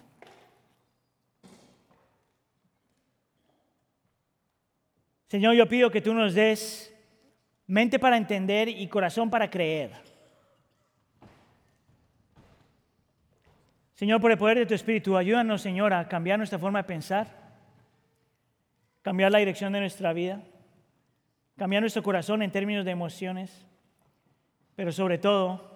[5.27, 6.93] Señor, yo pido que tú nos des
[7.65, 9.91] mente para entender y corazón para creer.
[13.93, 17.27] Señor, por el poder de tu Espíritu, ayúdanos, Señor, a cambiar nuestra forma de pensar,
[19.03, 20.41] cambiar la dirección de nuestra vida,
[21.55, 23.65] cambiar nuestro corazón en términos de emociones,
[24.75, 25.70] pero sobre todo,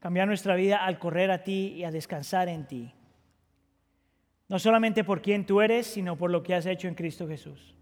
[0.00, 2.92] cambiar nuestra vida al correr a ti y a descansar en ti.
[4.48, 7.76] No solamente por quien tú eres, sino por lo que has hecho en Cristo Jesús.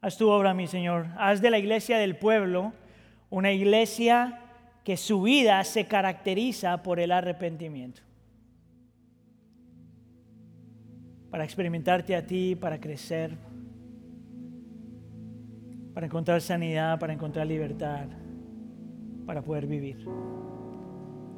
[0.00, 1.08] Haz tu obra, mi Señor.
[1.18, 2.72] Haz de la iglesia del pueblo
[3.30, 4.40] una iglesia
[4.84, 8.02] que su vida se caracteriza por el arrepentimiento.
[11.30, 13.36] Para experimentarte a ti, para crecer,
[15.92, 18.06] para encontrar sanidad, para encontrar libertad
[19.26, 20.06] para poder vivir.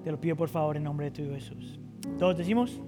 [0.05, 1.81] Te lo pido por favor en nombre de tu Jesús.
[2.19, 2.81] Todos decimos.